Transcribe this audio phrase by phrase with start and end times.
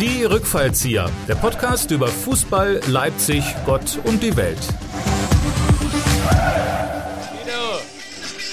[0.00, 4.56] Die Rückfallzieher, der Podcast über Fußball, Leipzig, Gott und die Welt.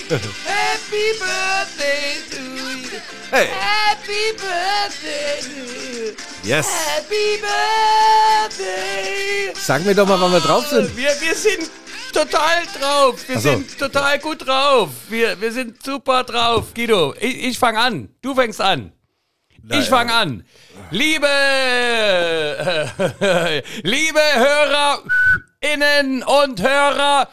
[0.09, 2.99] Happy Birthday to you.
[3.31, 3.47] Hey.
[3.47, 6.15] Happy Birthday to you.
[6.43, 6.67] Yes.
[6.67, 7.39] Happy
[8.49, 9.53] Birthday.
[9.55, 10.97] Sag mir doch mal, wann wir drauf sind.
[10.97, 11.71] Wir, wir sind
[12.11, 13.25] total drauf.
[13.25, 13.51] Wir so.
[13.51, 14.89] sind total gut drauf.
[15.07, 16.73] Wir, wir sind super drauf.
[16.73, 18.09] Guido, ich, ich fange an.
[18.21, 18.91] Du fängst an.
[19.69, 20.43] Ich fange an.
[20.91, 21.27] Liebe,
[23.83, 27.27] liebe Hörerinnen und Hörer,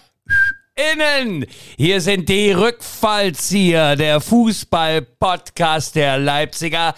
[0.77, 1.47] Innen.
[1.77, 6.97] Hier sind die Rückfallzieher, der Fußball-Podcast der Leipziger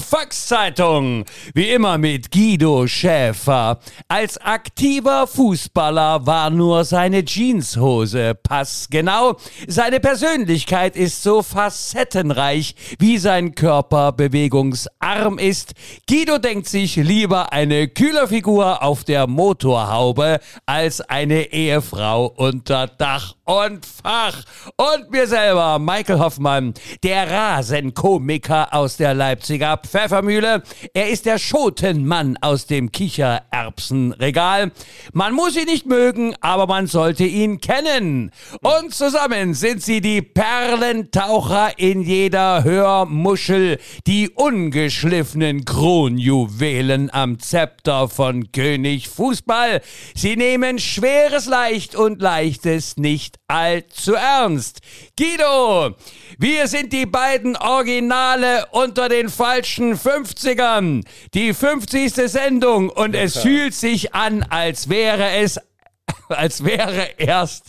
[0.00, 1.24] Volkszeitung.
[1.54, 3.78] Wie immer mit Guido Schäfer.
[4.08, 9.36] Als aktiver Fußballer war nur seine Jeanshose passgenau.
[9.66, 15.74] Seine Persönlichkeit ist so facettenreich, wie sein Körper bewegungsarm ist.
[16.08, 23.84] Guido denkt sich lieber eine Kühlerfigur auf der Motorhaube als eine Ehefrau unter Dach und
[23.84, 24.44] Fach.
[24.76, 30.62] Und mir selber, Michael Hoffmann, der Rasenkomiker aus der Leipziger Pfeffermühle.
[30.94, 34.72] Er ist der Schotenmann aus dem Kichererbsenregal.
[35.12, 38.30] Man muss ihn nicht mögen, aber man sollte ihn kennen.
[38.60, 48.52] Und zusammen sind sie die Perlentaucher in jeder Hörmuschel, die ungeschliffenen Kronjuwelen am Zepter von
[48.52, 49.80] König Fußball.
[50.14, 54.80] Sie nehmen Schweres leicht und Leichtes nicht allzu ernst.
[55.18, 55.94] Guido,
[56.38, 61.04] wir sind die beiden Originale unter den falschen 50ern.
[61.34, 62.14] Die 50.
[62.14, 65.60] Sendung und es fühlt sich an, als wäre es,
[66.28, 67.66] als wäre erst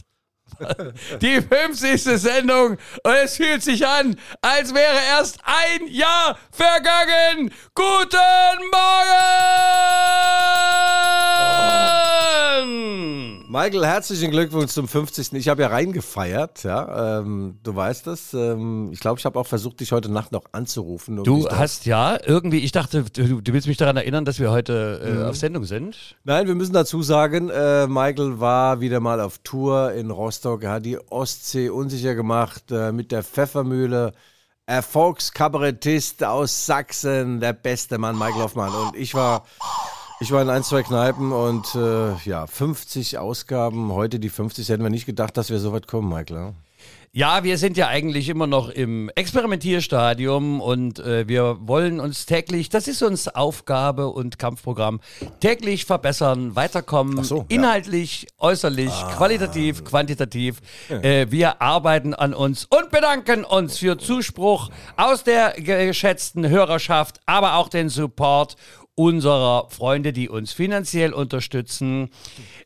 [1.21, 2.01] die 50.
[2.01, 7.51] Sendung und es fühlt sich an, als wäre erst ein Jahr vergangen.
[7.75, 9.83] Guten Morgen!
[13.53, 15.33] Michael, herzlichen Glückwunsch zum 50.
[15.33, 17.19] Ich habe ja reingefeiert, ja.
[17.19, 18.33] Ähm, du weißt das.
[18.33, 21.19] Ähm, ich glaube, ich habe auch versucht, dich heute Nacht noch anzurufen.
[21.19, 24.50] um Du hast ja irgendwie, ich dachte, du, du willst mich daran erinnern, dass wir
[24.50, 25.25] heute äh, Mhm.
[25.25, 26.16] auf Sendung sind.
[26.23, 30.63] Nein, wir müssen dazu sagen, äh, Michael war wieder mal auf Tour in Rostock.
[30.63, 34.13] Er hat die Ostsee unsicher gemacht äh, mit der Pfeffermühle.
[34.66, 38.73] Erfolgskabarettist aus Sachsen, der beste Mann, Michael Hoffmann.
[38.73, 39.45] Und ich war,
[40.23, 43.91] ich war in ein, zwei Kneipen und äh, ja, 50 Ausgaben.
[43.91, 44.69] Heute die 50.
[44.69, 46.38] Hätten wir nicht gedacht, dass wir so weit kommen, Michael.
[46.38, 46.53] ja?
[47.16, 52.69] Ja, wir sind ja eigentlich immer noch im Experimentierstadium und äh, wir wollen uns täglich,
[52.69, 55.00] das ist uns Aufgabe und Kampfprogramm,
[55.39, 57.45] täglich verbessern, weiterkommen, Ach so, ja.
[57.50, 60.61] inhaltlich, äußerlich, qualitativ, quantitativ.
[60.90, 67.57] Äh, wir arbeiten an uns und bedanken uns für Zuspruch aus der geschätzten Hörerschaft, aber
[67.57, 68.55] auch den Support
[68.95, 72.09] unserer Freunde, die uns finanziell unterstützen.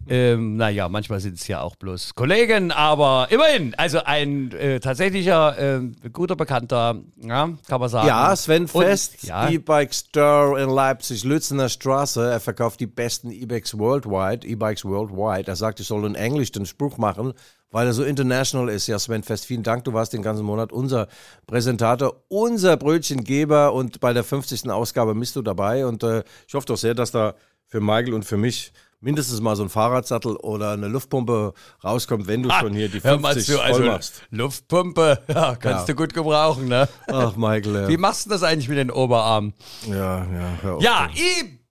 [0.09, 5.77] Ähm, naja, manchmal sind es ja auch bloß Kollegen, aber immerhin, also ein äh, tatsächlicher
[5.77, 8.07] äh, guter Bekannter, ja, kann man sagen.
[8.07, 9.49] Ja, Sven Fest, ja.
[9.49, 12.29] E-Bike Store in Leipzig, Lützener Straße.
[12.29, 15.47] Er verkauft die besten E-Bikes worldwide, E-Bikes worldwide.
[15.47, 17.33] Er sagt, ich soll in Englisch den Spruch machen,
[17.71, 18.87] weil er so international ist.
[18.87, 19.83] Ja, Sven Fest, vielen Dank.
[19.83, 21.07] Du warst den ganzen Monat unser
[21.47, 24.69] Präsentator, unser Brötchengeber und bei der 50.
[24.69, 25.85] Ausgabe bist du dabei.
[25.85, 27.35] Und äh, ich hoffe doch sehr, dass da
[27.65, 32.41] für Michael und für mich mindestens mal so ein Fahrradsattel oder eine Luftpumpe rauskommt, wenn
[32.43, 34.23] du schon hier die Hör mal 50 also machst.
[34.31, 35.93] Luftpumpe, ja, kannst Ja.
[35.93, 36.87] du gut gebrauchen, ne?
[37.07, 37.87] Ach, Michael.
[37.89, 39.53] Wie Ja, machst du das eigentlich mit den Oberarmen?
[39.87, 40.57] ja, ja.
[40.61, 40.81] hör auf.
[40.83, 41.09] Ja,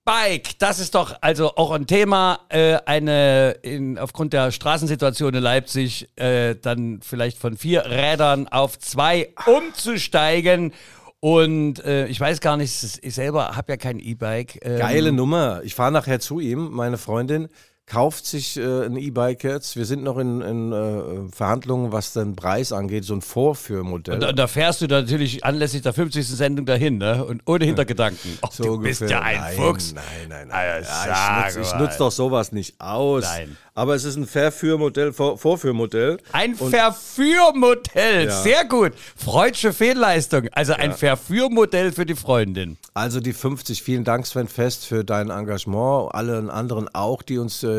[0.07, 5.43] E-Bike, das ist doch also auch ein Thema, äh, eine in, aufgrund der Straßensituation in
[5.43, 10.71] Leipzig äh, dann vielleicht von vier Rädern auf zwei umzusteigen.
[11.19, 14.59] Und äh, ich weiß gar nicht, ich selber habe ja kein E-Bike.
[14.61, 15.59] Ähm, Geile Nummer.
[15.63, 16.69] Ich fahre nachher zu ihm.
[16.71, 17.49] Meine Freundin
[17.87, 19.77] kauft sich äh, ein E-Bike jetzt.
[19.77, 24.15] Wir sind noch in, in äh, Verhandlungen, was den Preis angeht, so ein Vorführmodell.
[24.15, 26.27] Und da, da fährst du natürlich anlässlich der 50.
[26.27, 27.23] Sendung dahin, ne?
[27.23, 28.37] Und ohne Hintergedanken.
[28.41, 29.19] Ach, so du bist ungefähr.
[29.19, 29.93] ja ein nein, Fuchs.
[29.93, 30.69] Nein, nein, nein.
[30.69, 33.23] Also ja, ich nutze nutz doch sowas nicht aus.
[33.23, 33.55] Nein.
[33.77, 36.17] Aber es ist ein Verführmodell, Vor Vorführmodell.
[36.31, 38.41] Ein Verführmodell, Ja.
[38.41, 38.93] sehr gut.
[39.15, 40.47] Freudsche Fehlleistung.
[40.51, 42.77] Also ein Verführmodell für die Freundin.
[42.95, 47.61] Also die 50, vielen Dank Sven Fest für dein Engagement, allen anderen auch, die uns
[47.61, 47.76] äh,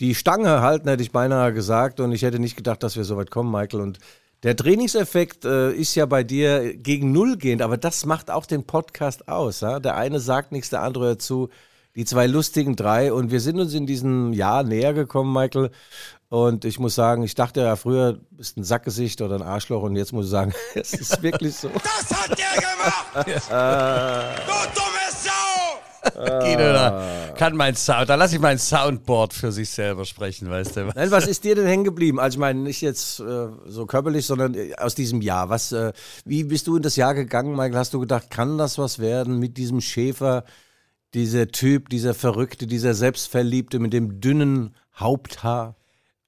[0.00, 3.16] die Stange halten, hätte ich beinahe gesagt und ich hätte nicht gedacht, dass wir so
[3.16, 3.98] weit kommen, Michael und
[4.42, 8.64] der Trainingseffekt äh, ist ja bei dir gegen Null gehend, aber das macht auch den
[8.64, 9.60] Podcast aus.
[9.60, 9.78] Ja?
[9.78, 11.48] Der eine sagt nichts, der andere hört zu.
[11.94, 15.70] Die zwei lustigen drei und wir sind uns in diesem Jahr näher gekommen, Michael.
[16.28, 19.82] Und ich muss sagen, ich dachte ja früher, du bist ein Sackgesicht oder ein Arschloch
[19.82, 21.68] und jetzt muss ich sagen, es ist wirklich so.
[21.68, 23.46] Das hat der gemacht!
[24.46, 24.91] du dummes
[26.14, 30.76] Guido, da kann mein Sound, da lasse ich mein Soundboard für sich selber sprechen, weißt
[30.76, 30.92] du.
[30.94, 32.18] Nein, was ist dir denn hängen geblieben?
[32.18, 35.48] Also ich meine, nicht jetzt äh, so körperlich, sondern äh, aus diesem Jahr.
[35.48, 35.92] Was, äh,
[36.24, 37.76] wie bist du in das Jahr gegangen, Michael?
[37.76, 40.44] Hast du gedacht, kann das was werden mit diesem Schäfer,
[41.14, 45.76] dieser Typ, dieser Verrückte, dieser Selbstverliebte mit dem dünnen Haupthaar?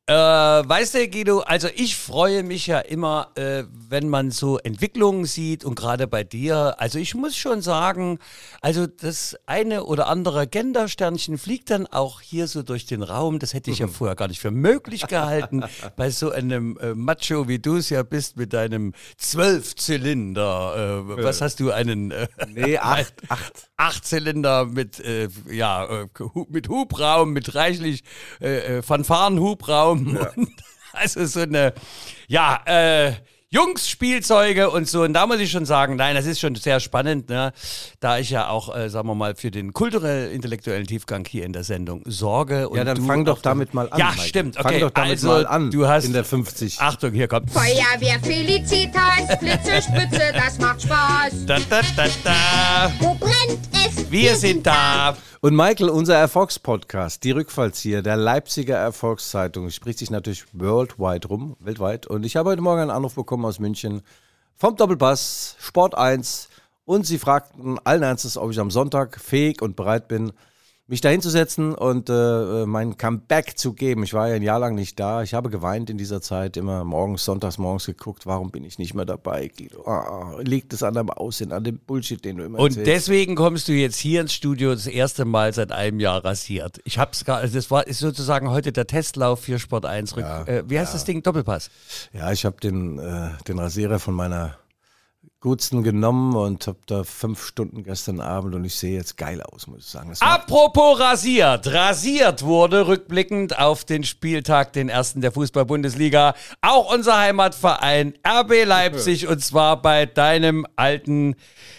[0.06, 5.24] Äh, weißt du, Guido, also ich freue mich ja immer, äh, wenn man so Entwicklungen
[5.24, 6.74] sieht und gerade bei dir.
[6.78, 8.18] Also ich muss schon sagen,
[8.60, 13.38] also das eine oder andere Gendersternchen fliegt dann auch hier so durch den Raum.
[13.38, 15.64] Das hätte ich ja vorher gar nicht für möglich gehalten.
[15.96, 21.04] bei so einem äh, Macho, wie du es ja bist, mit deinem Zwölfzylinder.
[21.08, 22.10] Äh, was hast du, einen...
[22.10, 23.70] Äh, Nee, acht, acht.
[23.78, 26.06] Achtzylinder mit, äh, ja,
[26.48, 28.04] mit Hubraum, mit reichlich
[28.40, 28.82] äh,
[29.98, 30.44] Fanfarenhubraum.
[30.44, 30.50] Und
[30.92, 31.72] also so eine,
[32.28, 33.12] ja, äh,
[33.54, 35.02] Jungs-Spielzeuge und so.
[35.04, 37.52] Und da muss ich schon sagen, nein, das ist schon sehr spannend, ne?
[38.00, 41.62] da ich ja auch, äh, sagen wir mal, für den kulturell-intellektuellen Tiefgang hier in der
[41.62, 42.68] Sendung sorge.
[42.68, 43.98] Und Ja, dann du fang doch damit mal an.
[44.00, 44.28] Ja, Michael.
[44.28, 44.56] stimmt.
[44.56, 45.70] Fang Okay, doch damit also, mal an.
[45.70, 46.80] Du hast in der 50.
[46.80, 47.48] Achtung, hier kommt.
[47.52, 51.46] Feuerwehr Felicitas, Blitze, Spitze, das macht Spaß.
[51.46, 52.92] Da, da, da, da.
[52.98, 54.10] Wo brennt es?
[54.10, 55.16] Wir sind da.
[55.44, 62.06] Und Michael, unser Erfolgspodcast, die Rückfallzieher der Leipziger Erfolgszeitung, spricht sich natürlich worldwide rum, weltweit.
[62.06, 64.00] Und ich habe heute Morgen einen Anruf bekommen aus München
[64.56, 66.48] vom Doppelpass, Sport 1.
[66.86, 70.32] Und sie fragten allen Ernstes, ob ich am Sonntag fähig und bereit bin,
[70.86, 74.02] mich da hinzusetzen und äh, mein Comeback zu geben.
[74.02, 75.22] Ich war ja ein Jahr lang nicht da.
[75.22, 78.92] Ich habe geweint in dieser Zeit, immer morgens, sonntags morgens geguckt, warum bin ich nicht
[78.94, 79.86] mehr dabei, Guido?
[79.86, 82.86] Ah, liegt es an deinem Aussehen, an dem Bullshit, den du immer Und erzählst?
[83.08, 86.80] deswegen kommst du jetzt hier ins Studio das erste Mal seit einem Jahr rasiert.
[86.84, 90.24] Ich hab's gar, also das war ist sozusagen heute der Testlauf für Sport 1 Rück.
[90.46, 91.22] äh, wie heißt das Ding?
[91.22, 91.70] Doppelpass.
[92.12, 94.58] Ja, ich habe den, äh, den Rasierer von meiner
[95.44, 99.66] Gutsten genommen und habe da fünf Stunden gestern Abend und ich sehe jetzt geil aus,
[99.66, 100.08] muss ich sagen.
[100.08, 101.70] Das Apropos rasiert.
[101.70, 106.32] Rasiert wurde rückblickend auf den Spieltag, den ersten der Fußball-Bundesliga.
[106.62, 111.36] Auch unser Heimatverein RB Leipzig und zwar bei deinem alten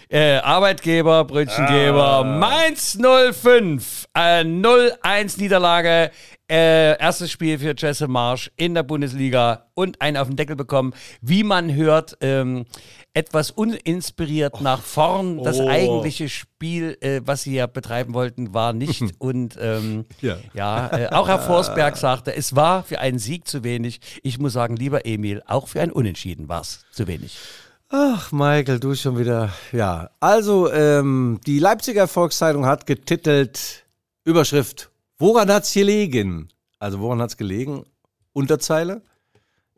[0.09, 4.09] äh, Arbeitgeber, Brötchengeber Mainz 05.
[4.13, 6.11] Äh, 0-1 Niederlage.
[6.47, 10.93] Äh, erstes Spiel für Jesse Marsch in der Bundesliga und einen auf den Deckel bekommen.
[11.21, 12.65] Wie man hört, ähm,
[13.15, 15.41] etwas uninspiriert nach vorn.
[15.43, 15.67] Das Oh.
[15.67, 19.01] eigentliche Spiel, äh, was sie ja betreiben wollten, war nicht.
[19.19, 20.37] Und ähm, Ja.
[20.53, 23.99] ja, äh, auch Herr Forsberg sagte, es war für einen Sieg zu wenig.
[24.21, 27.37] Ich muss sagen, lieber Emil, auch für ein Unentschieden war es zu wenig.
[27.89, 29.51] Ach, Michael, du schon wieder.
[29.71, 33.83] Ja, also ähm, die Leipziger Volkszeitung hat getitelt,
[34.25, 36.49] Überschrift, woran hat's gelegen?
[36.79, 37.85] Also woran hat's gelegen?
[38.33, 39.01] Unterzeile.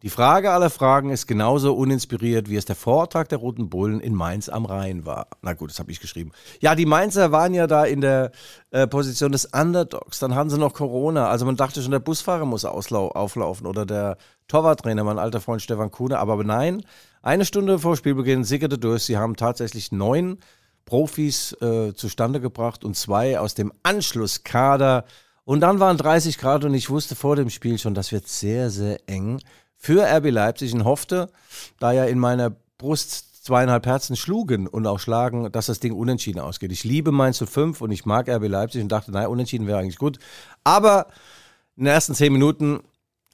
[0.04, 4.14] Die Frage aller Fragen ist genauso uninspiriert, wie es der Vortrag der Roten Bullen in
[4.14, 5.26] Mainz am Rhein war.
[5.42, 6.34] Na gut, das habe ich geschrieben.
[6.62, 8.32] Ja, die Mainzer waren ja da in der
[8.70, 10.20] äh, Position des Underdogs.
[10.20, 11.30] Dann hatten sie noch Corona.
[11.30, 14.18] Also man dachte schon, der Busfahrer muss auflaufen oder der
[14.48, 16.20] Torwarttrainer, mein alter Freund Stefan Kuhne.
[16.20, 16.84] Aber nein,
[17.24, 19.02] eine Stunde vor Spielbeginn sickerte durch.
[19.04, 20.38] Sie haben tatsächlich neun
[20.86, 25.06] Profis äh, zustande gebracht und zwei aus dem Anschlusskader.
[25.48, 28.70] Und dann waren 30 Grad und ich wusste vor dem Spiel schon, das wird sehr,
[28.70, 29.40] sehr eng
[29.78, 31.30] für RB Leipzig und hoffte,
[31.80, 36.42] da ja in meiner Brust zweieinhalb Herzen schlugen und auch schlagen, dass das Ding unentschieden
[36.42, 36.74] ausgeht.
[36.74, 39.98] Ich liebe Mainz 05 und ich mag RB Leipzig und dachte, naja, unentschieden wäre eigentlich
[39.98, 40.20] gut.
[40.66, 41.08] Aber
[41.78, 42.82] in den ersten zehn Minuten,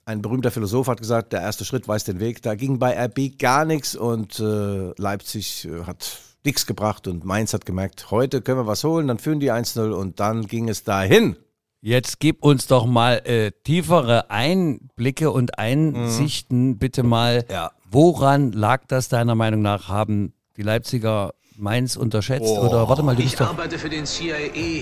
[0.05, 2.43] ein berühmter Philosoph hat gesagt, der erste Schritt weiß den Weg.
[2.43, 7.55] Da ging bei RB gar nichts und äh, Leipzig äh, hat nichts gebracht und Mainz
[7.55, 10.83] hat gemerkt, heute können wir was holen, dann führen die 1-0 und dann ging es
[10.83, 11.37] dahin.
[11.85, 17.43] Jetzt gib uns doch mal äh, tiefere Einblicke und Einsichten, bitte mal.
[17.51, 17.71] Ja.
[17.91, 19.89] Woran lag das deiner Meinung nach?
[19.89, 22.47] Haben die Leipziger Mainz unterschätzt?
[22.57, 23.49] Oder warte mal, du Ich bist doch.
[23.49, 24.37] arbeite für den CIA.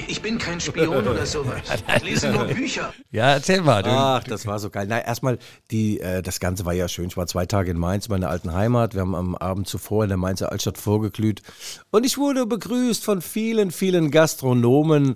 [0.08, 1.62] Ich bin kein Spion oder sowas.
[1.98, 2.94] Ich lese nur Bücher.
[3.10, 3.82] Ja, erzähl mal.
[3.82, 4.86] Du, Ach, das war so geil.
[4.88, 5.40] Na, erstmal,
[5.72, 7.08] die, äh, das Ganze war ja schön.
[7.08, 8.94] Ich war zwei Tage in Mainz, meiner alten Heimat.
[8.94, 11.42] Wir haben am Abend zuvor in der Mainzer Altstadt vorgeglüht.
[11.90, 15.16] Und ich wurde begrüßt von vielen, vielen Gastronomen.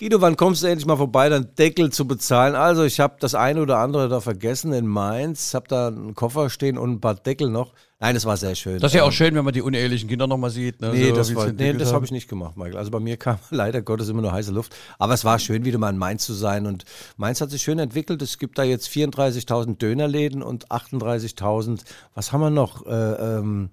[0.00, 2.54] Guido, wann kommst du endlich mal vorbei, deinen Deckel zu bezahlen?
[2.54, 5.52] Also, ich habe das eine oder andere da vergessen in Mainz.
[5.52, 7.74] Habe da einen Koffer stehen und ein paar Deckel noch.
[7.98, 8.78] Nein, das war sehr schön.
[8.78, 10.80] das ist ja auch schön, wenn man die unehelichen Kinder nochmal sieht.
[10.80, 10.92] Ne?
[10.94, 12.78] Nee, so, das, war, nee, das habe ich nicht gemacht, Michael.
[12.78, 14.74] Also bei mir kam leider Gottes immer nur heiße Luft.
[14.98, 16.64] Aber es war schön, wieder mal in Mainz zu sein.
[16.64, 16.86] Und
[17.18, 18.22] Mainz hat sich schön entwickelt.
[18.22, 21.82] Es gibt da jetzt 34.000 Dönerläden und 38.000,
[22.14, 22.86] was haben wir noch?
[22.86, 23.68] Äh, ähm,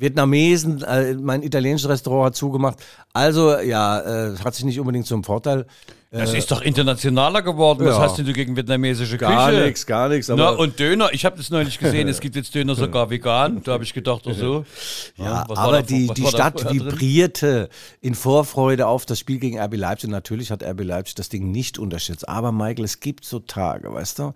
[0.00, 2.78] Vietnamesen, äh, mein italienisches Restaurant hat zugemacht.
[3.12, 5.66] Also ja, äh, hat sich nicht unbedingt zum Vorteil.
[6.12, 7.84] Das ist doch internationaler geworden.
[7.84, 8.02] Was ja.
[8.02, 9.30] hast denn du gegen vietnamesische Küche?
[9.30, 10.26] Gar nichts, gar nichts.
[10.28, 13.62] Na, und Döner, ich habe das neulich gesehen, es gibt jetzt Döner sogar vegan.
[13.62, 14.64] Da habe ich gedacht, ach so.
[15.16, 17.68] ja, was war aber die, was die Stadt vibrierte
[18.00, 20.10] in Vorfreude auf das Spiel gegen RB Leipzig.
[20.10, 22.28] Natürlich hat RB Leipzig das Ding nicht unterschätzt.
[22.28, 24.32] Aber Michael, es gibt so Tage, weißt du?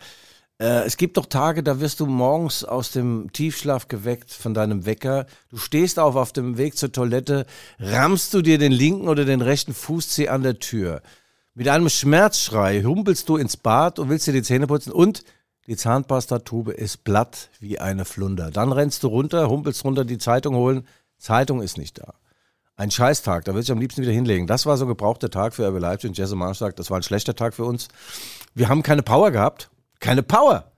[0.59, 4.87] Äh, es gibt doch Tage, da wirst du morgens aus dem Tiefschlaf geweckt von deinem
[4.87, 5.27] Wecker.
[5.49, 7.47] Du stehst auf auf dem Weg zur Toilette,
[7.79, 11.03] rammst du dir den linken oder den rechten Fußzeh an der Tür.
[11.55, 15.23] Mit einem Schmerzschrei humpelst du ins Bad und willst dir die Zähne putzen und
[15.67, 18.51] die Zahnpastatube ist platt wie eine Flunder.
[18.51, 20.87] Dann rennst du runter, humpelst runter, die Zeitung holen.
[21.17, 22.15] Zeitung ist nicht da.
[22.77, 24.47] Ein Scheißtag, da würde ich am liebsten wieder hinlegen.
[24.47, 27.05] Das war so gebrauchter Tag für RB Leipzig und Jesse Marsch sagt, das war ein
[27.05, 27.89] schlechter Tag für uns.
[28.55, 29.71] Wir haben keine Power gehabt.
[30.01, 30.71] Keine Power.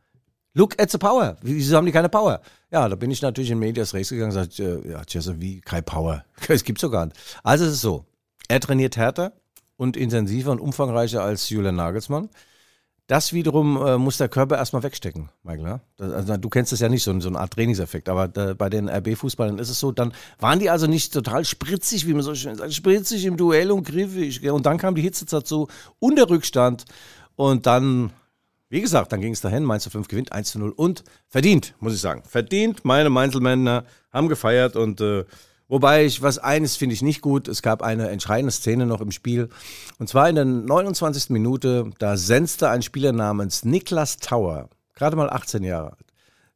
[0.54, 1.36] Look at the power.
[1.42, 2.40] Wieso haben die keine Power?
[2.70, 5.60] Ja, da bin ich natürlich in Medias Res gegangen und gesagt, äh, ja, Jesse, wie
[5.60, 6.24] keine Power?
[6.48, 7.16] Es gibt's doch gar nicht.
[7.42, 8.06] Also es ist so,
[8.48, 9.32] er trainiert härter
[9.76, 12.30] und intensiver und umfangreicher als Julian Nagelsmann.
[13.06, 15.66] Das wiederum äh, muss der Körper erstmal wegstecken, Michael.
[15.66, 15.80] Ja?
[15.96, 18.68] Das, also, du kennst es ja nicht, so, so eine Art Trainingseffekt, aber da, bei
[18.68, 22.34] den RB-Fußballern ist es so, dann waren die also nicht total spritzig, wie man so
[22.34, 24.50] schön sagt, spritzig im Duell und griffig.
[24.50, 25.68] Und dann kam die Hitze dazu
[26.00, 26.84] und der Rückstand
[27.36, 28.10] und dann,
[28.68, 31.94] wie gesagt, dann ging es dahin, Mainz 5 gewinnt 1 zu 0 und verdient, muss
[31.94, 32.22] ich sagen.
[32.26, 35.24] Verdient, meine Mainzelmänner haben gefeiert und äh,
[35.68, 39.10] Wobei ich, was eines finde ich nicht gut, es gab eine entscheidende Szene noch im
[39.10, 39.48] Spiel.
[39.98, 41.30] Und zwar in der 29.
[41.30, 46.06] Minute, da senzte ein Spieler namens Niklas Tauer, gerade mal 18 Jahre alt,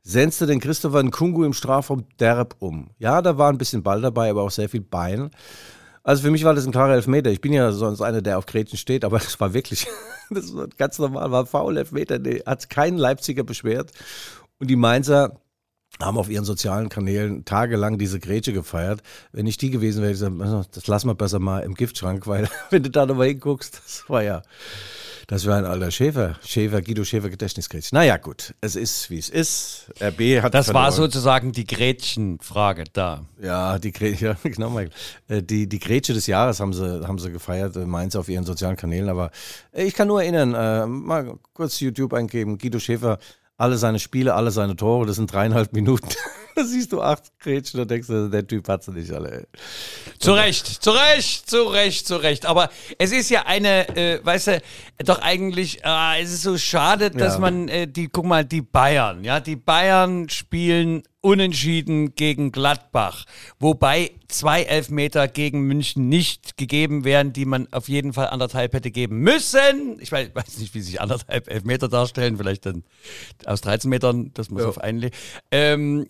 [0.03, 2.91] senzte den Christopher Nkungu im Strafraum derb um.
[2.99, 5.31] Ja, da war ein bisschen Ball dabei, aber auch sehr viel Bein.
[6.05, 7.31] Also für mich war das ein klarer Elfmeter.
[7.31, 9.89] Ich bin ja sonst einer, der auf Gretchen steht, aber es war wirklich,
[10.35, 12.19] das war ganz normal, war faul Elfmeter.
[12.19, 13.93] Nee, hat keinen Leipziger beschwert.
[14.59, 15.41] Und die Mainzer
[16.01, 19.03] haben auf ihren sozialen Kanälen tagelang diese Grätsche gefeiert.
[19.33, 21.75] Wenn ich die gewesen wäre, hätte ich gesagt, also, das lassen wir besser mal im
[21.75, 24.43] Giftschrank, weil wenn du da nochmal hinguckst, das war ja,
[25.27, 27.93] das war ein alter Schäfer, Schäfer, Guido Schäfer Gedächtnisgrätsch.
[27.93, 29.87] Naja, gut, es ist, wie es ist.
[30.03, 30.93] RB hat Das war verloren.
[31.13, 33.25] sozusagen die Gretchenfrage da.
[33.41, 34.91] Ja, die Grätsche, ja, genau, Michael.
[35.29, 38.45] Äh, Die, die Grätsche des Jahres haben sie, haben sie gefeiert, äh, Mainz auf ihren
[38.45, 39.09] sozialen Kanälen.
[39.09, 39.31] Aber
[39.73, 40.51] äh, ich kann nur erinnern,
[40.91, 43.19] mal kurz YouTube eingeben, Guido Schäfer,
[43.61, 46.09] alle seine Spiele, alle seine Tore, das sind dreieinhalb Minuten.
[46.57, 49.31] da siehst du acht Grätschen, da denkst du, der Typ hat sie nicht alle.
[49.41, 49.45] Ey.
[50.19, 52.47] Zu Recht, zu Recht, zu Recht, zu Recht.
[52.47, 54.63] Aber es ist ja eine, äh, weißt du,
[55.05, 57.41] doch eigentlich, äh, es ist so schade, dass Ja.
[57.41, 63.25] man äh, die, guck mal, die Bayern, ja, die Bayern spielen unentschieden gegen Gladbach,
[63.59, 68.91] wobei zwei Elfmeter gegen München nicht gegeben wären, die man auf jeden Fall anderthalb hätte
[68.91, 69.99] geben müssen.
[70.01, 72.85] Ich weiß, nicht, wie sich anderthalb Elfmeter darstellen, vielleicht dann
[73.45, 75.11] aus 13 Metern, das muss auf einen.
[75.51, 76.07] Ähm,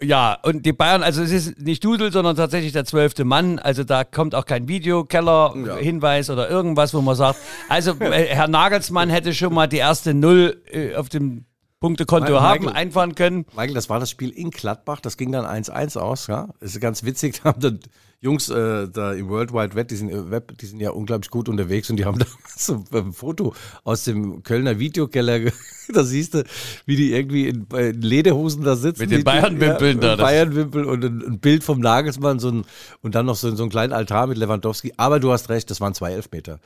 [0.00, 3.58] ja, und die Bayern, also es ist nicht Dudel, sondern tatsächlich der zwölfte Mann.
[3.58, 7.38] Also da kommt auch kein Videokeller-Hinweis oder irgendwas, wo man sagt,
[7.68, 11.46] also äh, Herr Nagelsmann hätte schon mal die erste Null äh, auf dem
[11.80, 13.46] Punktekonto Michael- haben, einfahren können.
[13.56, 16.48] Michael, das war das Spiel in Gladbach, das ging dann 1-1 aus, ja.
[16.60, 17.80] Das ist ganz witzig, da haben dann
[18.20, 21.30] Jungs äh, da im World Wide Web, die sind, äh, Web, die sind ja unglaublich
[21.30, 23.54] gut unterwegs und die haben da so ein Foto
[23.84, 25.52] aus dem Kölner Videokeller,
[25.94, 26.42] da siehst du,
[26.84, 29.02] wie die irgendwie in, in Lederhosen da sitzen.
[29.02, 32.64] Mit den Bayernwimpeln da, mit das- Bayernwimpel und ein, ein Bild vom Nagelsmann so ein,
[33.02, 34.94] und dann noch so, so einen kleinen Altar mit Lewandowski.
[34.96, 36.58] Aber du hast recht, das waren zwei Elfmeter.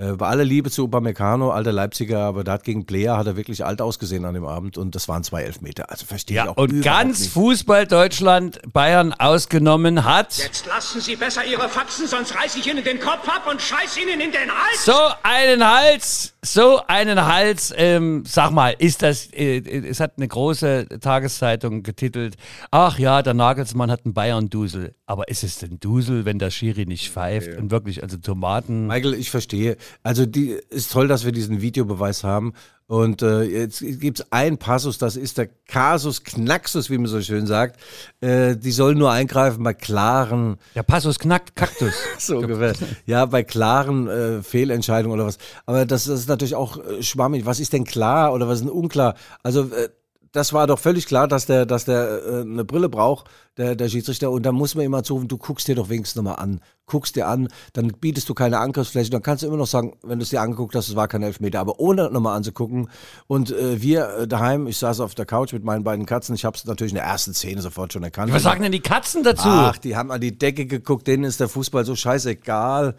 [0.00, 3.36] Äh, bei aller Liebe zu Upamecano, alter Leipziger, aber da hat gegen Player hat er
[3.36, 5.90] wirklich alt ausgesehen an dem Abend und das waren zwei Elfmeter.
[5.90, 7.32] Also verstehe ich Ja, auch und ganz nicht.
[7.34, 10.38] Fußball Deutschland Bayern ausgenommen hat.
[10.38, 13.98] Jetzt lassen Sie besser Ihre Faxen, sonst reiß ich Ihnen den Kopf ab und scheiß
[13.98, 14.86] Ihnen in den Hals!
[14.86, 17.70] So einen Hals, so einen Hals.
[17.76, 19.26] Ähm, sag mal, ist das?
[19.34, 22.36] Äh, es hat eine große Tageszeitung getitelt.
[22.70, 24.94] Ach ja, der Nagelsmann hat einen Bayern-Dusel.
[25.04, 28.86] Aber ist es denn Dusel, wenn der Schiri nicht pfeift und wirklich also Tomaten?
[28.86, 29.76] Michael, ich verstehe.
[30.02, 32.52] Also die ist toll, dass wir diesen Videobeweis haben.
[32.90, 37.22] Und äh, jetzt gibt es einen Passus, das ist der Kasus Knaxus, wie man so
[37.22, 37.78] schön sagt.
[38.20, 41.94] Äh, die sollen nur eingreifen bei klaren Der Passus knackt Kaktus.
[42.18, 42.74] so ungefähr.
[43.06, 45.38] Ja, bei klaren äh, Fehlentscheidungen oder was.
[45.66, 47.46] Aber das, das ist natürlich auch äh, schwammig.
[47.46, 49.14] Was ist denn klar oder was ist denn unklar?
[49.44, 49.90] Also äh,
[50.32, 53.88] das war doch völlig klar, dass der, dass der äh, eine Brille braucht, der, der
[53.88, 54.30] Schiedsrichter.
[54.30, 56.60] Und da muss man immer zurufen, du guckst dir doch wenigstens nochmal an.
[56.86, 59.10] Guckst dir an, dann bietest du keine Angriffsfläche.
[59.10, 61.24] Dann kannst du immer noch sagen, wenn du es dir angeguckt hast, es war kein
[61.24, 61.58] Elfmeter.
[61.58, 62.88] Aber ohne nochmal anzugucken.
[63.26, 66.36] Und äh, wir äh, daheim, ich saß auf der Couch mit meinen beiden Katzen.
[66.36, 68.32] Ich habe es natürlich in der ersten Szene sofort schon erkannt.
[68.32, 69.48] Was sagen denn die Katzen dazu?
[69.48, 72.94] Ach, die haben an die Decke geguckt, denen ist der Fußball so scheißegal.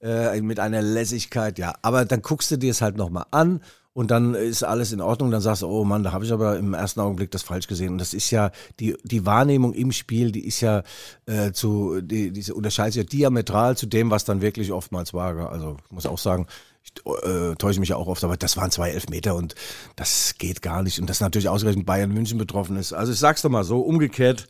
[0.00, 1.74] Äh, mit einer Lässigkeit, ja.
[1.82, 3.60] Aber dann guckst du dir es halt nochmal an
[3.94, 5.30] und dann ist alles in Ordnung.
[5.30, 7.92] Dann sagst du, oh Mann, da habe ich aber im ersten Augenblick das falsch gesehen.
[7.92, 10.82] Und das ist ja die, die Wahrnehmung im Spiel, die ist ja
[11.26, 15.50] äh, zu, die, diese unterscheidet sich ja diametral zu dem, was dann wirklich oftmals war.
[15.50, 16.46] Also ich muss auch sagen,
[16.82, 19.54] ich äh, täusche mich ja auch oft, aber das waren zwei Elfmeter und
[19.94, 20.98] das geht gar nicht.
[20.98, 22.94] Und das natürlich ausgerechnet Bayern München betroffen ist.
[22.94, 24.48] Also ich sag's doch mal so, umgekehrt,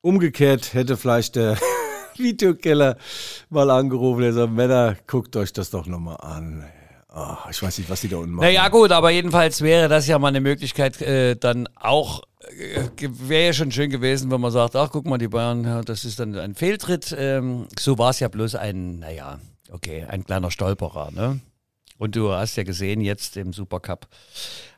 [0.00, 1.58] umgekehrt hätte vielleicht der
[2.16, 2.96] Videokeller
[3.50, 6.64] mal angerufen, der sagt, Männer, guckt euch das doch nochmal an.
[7.16, 8.46] Oh, ich weiß nicht, was die da unten machen.
[8.46, 12.22] Naja, gut, aber jedenfalls wäre das ja mal eine Möglichkeit, äh, dann auch.
[12.58, 15.82] Äh, Wäre ja schon schön gewesen, wenn man sagt, ach guck mal, die Bayern, ja,
[15.82, 17.14] das ist dann ein Fehltritt.
[17.16, 19.38] Ähm, so war es ja bloß ein, naja,
[19.70, 21.40] okay, ein kleiner Stolperer, ne?
[21.96, 24.08] Und du hast ja gesehen, jetzt im Supercup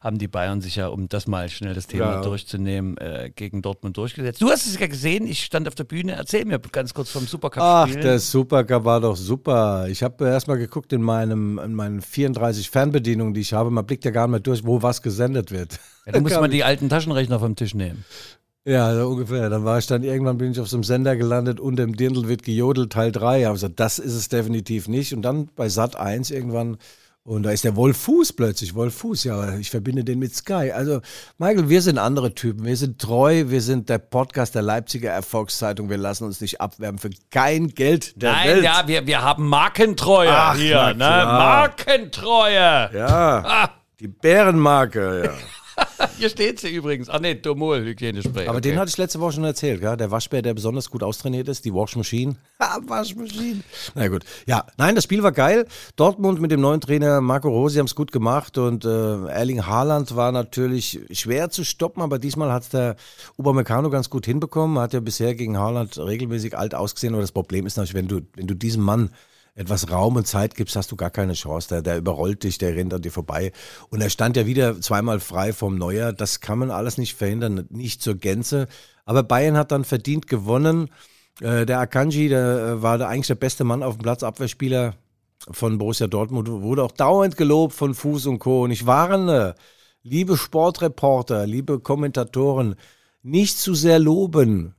[0.03, 2.21] haben die Bayern sich ja, um das mal schnell das Thema Ja.
[2.21, 4.43] durchzunehmen, äh, gegen Dortmund durchgesetzt.
[4.43, 6.13] Du hast es ja gesehen, ich stand auf der Bühne.
[6.13, 8.03] Erzähl mir ganz kurz vom Ach, Supercup-Spiel.
[8.03, 9.87] der Supercup war doch super.
[9.89, 13.71] Ich habe erstmal geguckt in meinem in meinen 34 Fernbedienungen, die ich habe.
[13.71, 15.79] Man blickt ja gar nicht mehr durch, wo was gesendet wird.
[16.05, 18.05] ja, da muss man die alten Taschenrechner vom Tisch nehmen.
[18.67, 19.49] Ja, so ungefähr.
[19.49, 22.29] Dann war ich dann irgendwann bin ich auf so einem Sender gelandet, unter dem Dirndl
[22.29, 23.39] wird gejodelt, Teil 3.
[23.41, 25.15] Ich habe gesagt, das ist es definitiv nicht.
[25.15, 26.77] Und dann bei Sat 1 irgendwann,
[27.27, 28.75] und da ist der Wolf Fuß plötzlich.
[28.75, 30.71] Wolf Fuß, ja, ich verbinde den mit Sky.
[30.73, 31.01] Also,
[31.39, 32.65] Michael, wir sind andere Typen.
[32.65, 35.91] Wir sind treu, wir sind der Podcast der Leipziger Erfolgszeitung.
[35.91, 38.65] Wir lassen uns nicht abwerben für kein Geld der Nein, Welt.
[38.65, 40.99] ja, wir, wir haben Markentreue Ach, hier, ne?
[40.99, 42.91] Markentreue.
[42.95, 43.71] Ja, Ah.
[44.01, 45.33] die Bärenmarke, ja.
[46.19, 47.09] Hier steht sie übrigens.
[47.09, 48.47] Ach nee, Domol, Hygienespray.
[48.47, 48.71] Aber okay.
[48.71, 49.97] den hatte ich letzte Woche schon erzählt, gell?
[49.97, 52.37] der Waschbär, der besonders gut austrainiert ist, die Washmachine.
[52.59, 53.61] Ha, Waschmaschine.
[53.95, 54.25] Na gut.
[54.47, 55.67] Ja, nein, das Spiel war geil.
[55.97, 60.17] Dortmund mit dem neuen Trainer Marco Rose haben es gut gemacht und äh, Erling Haaland
[60.17, 62.97] war natürlich schwer zu stoppen, aber diesmal hat es der
[63.37, 64.79] Upamecano ganz gut hinbekommen.
[64.79, 68.23] Hat ja bisher gegen Haaland regelmäßig alt ausgesehen, aber das Problem ist natürlich, wenn du,
[68.35, 69.11] wenn du diesem Mann
[69.57, 71.69] etwas Raum und Zeit gibst, hast du gar keine Chance.
[71.69, 73.53] Der, der überrollt dich, der rennt an dir vorbei.
[73.89, 76.13] Und er stand ja wieder zweimal frei vom Neuer.
[76.13, 78.69] Das kann man alles nicht verhindern, nicht zur Gänze.
[79.07, 80.91] Aber Bayern hat dann verdient gewonnen.
[81.41, 84.95] Äh, der Akanji, der äh, war eigentlich der beste Mann auf dem Platz, Abwehrspieler
[85.51, 88.65] von Borussia Dortmund, wurde auch dauernd gelobt von Fuß und Co.
[88.65, 89.55] Und ich warne,
[90.03, 92.77] liebe Sportreporter, liebe Kommentatoren,
[93.23, 94.76] nicht zu sehr loben.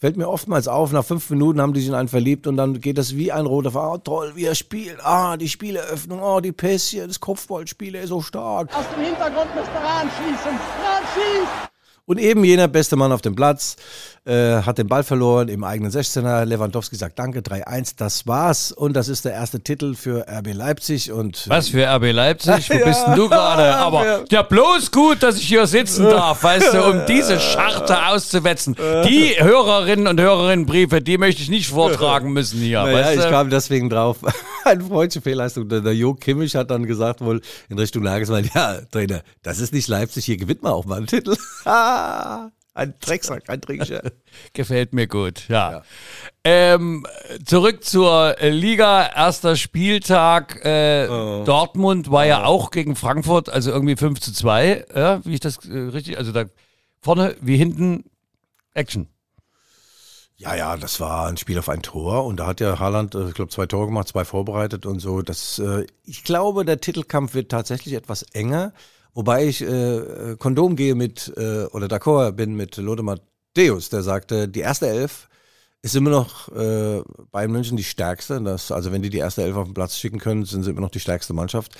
[0.00, 2.80] Fällt mir oftmals auf, nach fünf Minuten haben die sich in einen verliebt und dann
[2.80, 3.90] geht das wie ein roter Faden.
[3.90, 4.96] Oh, toll, wie er spielt.
[5.04, 8.74] Ah, die Spieleröffnung, oh, die Pässe, das Kopfballspiel, er ist so stark.
[8.74, 10.52] Aus dem Hintergrund müsste Rahn schießen.
[10.52, 11.68] Rahn!
[12.10, 13.76] Und eben jener beste Mann auf dem Platz
[14.24, 16.44] äh, hat den Ball verloren im eigenen 16er.
[16.44, 18.72] Lewandowski sagt Danke, 3-1, das war's.
[18.72, 21.12] Und das ist der erste Titel für RB Leipzig.
[21.12, 22.68] Und Was für RB Leipzig?
[22.68, 22.84] Wo Ja.
[22.84, 23.76] bist denn du gerade?
[23.76, 24.42] Aber Ja.
[24.42, 28.74] bloß gut, dass ich hier sitzen darf, weißt du, um diese Scharte auszuwetzen.
[29.06, 32.82] Die Hörerinnen und Hörerinnenbriefe, die möchte ich nicht vortragen müssen hier.
[32.82, 33.30] Naja, weißt ich du?
[33.30, 34.16] kam deswegen drauf.
[34.64, 35.68] Eine freundliche Fehlleistung.
[35.68, 39.72] Der, der Jo Kimmich hat dann gesagt wohl in Richtung Nagelsmann, ja, Trainer, das ist
[39.72, 41.36] nicht Leipzig, hier gewinnt man auch mal einen Titel.
[42.74, 44.02] ein Drecksack, ein Trinkscher.
[44.52, 45.82] Gefällt mir gut, ja.
[46.44, 47.04] Ähm,
[47.44, 50.64] zurück zur Liga, erster Spieltag.
[50.64, 51.42] Äh, Oh.
[51.44, 55.58] Dortmund war ja auch gegen Frankfurt, also irgendwie 5 zu 2, ja, wie ich das
[55.66, 56.44] äh, richtig, also da
[57.00, 58.04] vorne wie hinten
[58.74, 59.08] Action.
[60.40, 63.28] Ja, ja, das war ein Spiel auf ein Tor und da hat ja Haaland, äh,
[63.28, 65.20] ich glaube, zwei Tore gemacht, zwei vorbereitet und so.
[65.20, 68.72] Das, äh, ich glaube, der Titelkampf wird tatsächlich etwas enger,
[69.12, 74.48] wobei ich äh, Kondom gehe mit, äh, oder d'accord bin mit Lothar Matthäus, der sagte,
[74.48, 75.28] die erste Elf
[75.82, 78.40] ist immer noch äh, Bayern München die stärkste.
[78.40, 80.80] Das, also wenn die die erste Elf auf den Platz schicken können, sind sie immer
[80.80, 81.76] noch die stärkste Mannschaft.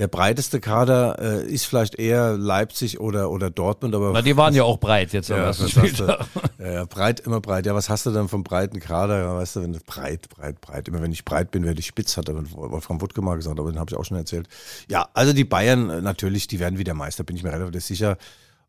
[0.00, 4.54] Der breiteste Kader äh, ist vielleicht eher Leipzig oder, oder Dortmund, aber Na, die waren
[4.54, 6.24] ja auch breit jetzt am ja, ersten Spieltag.
[6.56, 6.64] du?
[6.64, 7.66] Ja, breit, immer breit.
[7.66, 9.18] Ja, was hast du denn vom breiten Kader?
[9.18, 10.88] Ja, weißt du, wenn du breit, breit, breit.
[10.88, 13.70] Immer wenn ich breit bin, werde ich spitz, hat aber Wolfram Wuttke mal gesagt, aber
[13.70, 14.48] den habe ich auch schon erzählt.
[14.88, 18.16] Ja, also die Bayern, äh, natürlich, die werden wieder Meister, bin ich mir relativ sicher.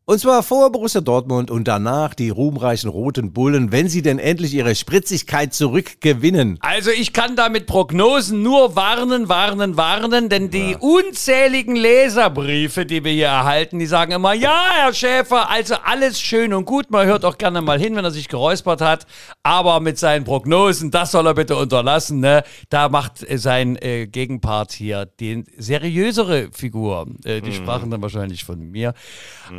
[0.04, 4.52] Und zwar vor Borussia Dortmund und danach die ruhmreichen roten Bullen, wenn sie denn endlich
[4.52, 6.58] ihre Spritzigkeit zurückgewinnen.
[6.60, 13.04] Also ich kann da mit Prognosen nur warnen, warnen, warnen, denn die unzähligen Leserbriefe, die
[13.04, 17.06] wir hier erhalten, die sagen immer, ja, Herr Schäfer, also alles schön und gut, man
[17.06, 19.06] hört auch gerne mal hin, wenn er sich geräuspert hat,
[19.44, 22.42] aber mit seinen Prognosen, das soll er bitte unterlassen, ne?
[22.70, 27.06] Da macht äh, sein äh, Gegenpart hier die seriösere Figur.
[27.24, 28.94] Äh, die sprachen dann wahrscheinlich von mir.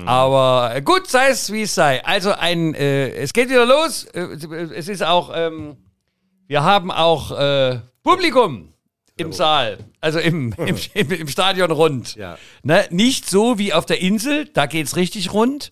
[0.05, 2.03] Aber äh, gut, sei es wie es sei.
[2.05, 4.05] Also ein, äh, es geht wieder los.
[4.05, 4.21] Äh,
[4.75, 5.77] es ist auch, ähm,
[6.47, 8.73] wir haben auch äh, Publikum
[9.17, 12.15] im Saal, also im, im, im, im Stadion rund.
[12.15, 12.37] Ja.
[12.63, 12.85] Ne?
[12.89, 15.71] Nicht so wie auf der Insel, da geht's richtig rund.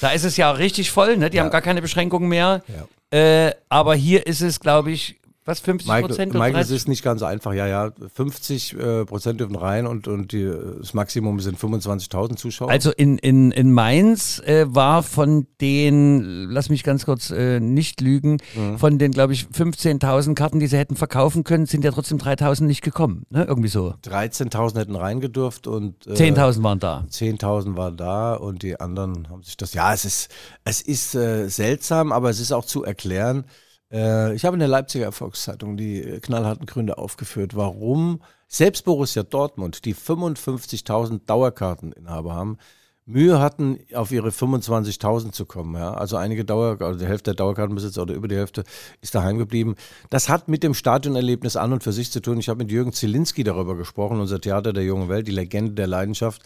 [0.00, 1.30] Da ist es ja richtig voll, ne?
[1.30, 2.62] die haben gar keine Beschränkungen mehr.
[3.10, 6.34] Äh, aber hier ist es, glaube ich, Was, 50 Michael, Prozent?
[6.34, 7.54] Michael, es ist nicht ganz einfach.
[7.54, 12.68] Ja, ja, 50 äh, Prozent dürfen rein und, und die, das Maximum sind 25.000 Zuschauer.
[12.68, 18.00] Also in, in, in Mainz äh, war von den, lass mich ganz kurz äh, nicht
[18.00, 18.78] lügen, Mhm.
[18.78, 22.64] von den, glaube ich, 15.000 Karten, die sie hätten verkaufen können, sind ja trotzdem 3.000
[22.64, 23.24] nicht gekommen.
[23.30, 23.44] Ne?
[23.44, 23.94] Irgendwie so.
[24.04, 27.04] 13.000 hätten reingedurft und äh, 10.000 waren da.
[27.10, 29.74] 10.000 waren da und die anderen haben sich das.
[29.74, 30.30] Ja, es ist,
[30.64, 33.44] es ist äh, seltsam, aber es ist auch zu erklären.
[33.92, 39.22] Äh, ich habe in der Leipziger Erfolgszeitung die äh, knallharten Gründe aufgeführt, warum selbst Borussia
[39.22, 42.58] Dortmund, die 55.000 Dauerkarteninhaber haben,
[43.08, 45.76] Mühe hatten, auf ihre 25.000 zu kommen.
[45.76, 45.94] Ja?
[45.94, 48.64] Also einige Dauer, also die Hälfte der Dauerkartenbesitzer oder über die Hälfte
[49.00, 49.76] ist daheim geblieben.
[50.10, 52.38] Das hat mit dem Stadionerlebnis an und für sich zu tun.
[52.40, 55.86] Ich habe mit Jürgen Zielinski darüber gesprochen, unser Theater der jungen Welt, die Legende der
[55.86, 56.42] Leidenschaft.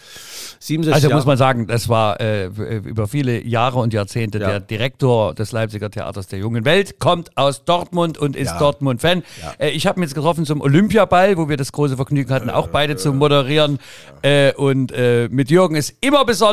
[0.59, 2.47] 67 Also Jahre- muss man sagen, das war äh,
[2.85, 4.51] über viele Jahre und Jahrzehnte Ja.
[4.51, 8.59] der Direktor des Leipziger Theaters der jungen Welt, kommt aus Dortmund und ist Ja.
[8.59, 9.23] Dortmund-Fan.
[9.59, 12.69] Äh, ich habe ihn jetzt getroffen zum Olympiaball, wo wir das große Vergnügen hatten, auch
[12.69, 13.79] beide zu moderieren.
[14.21, 16.50] Äh, und äh, mit Jürgen ist immer besonders,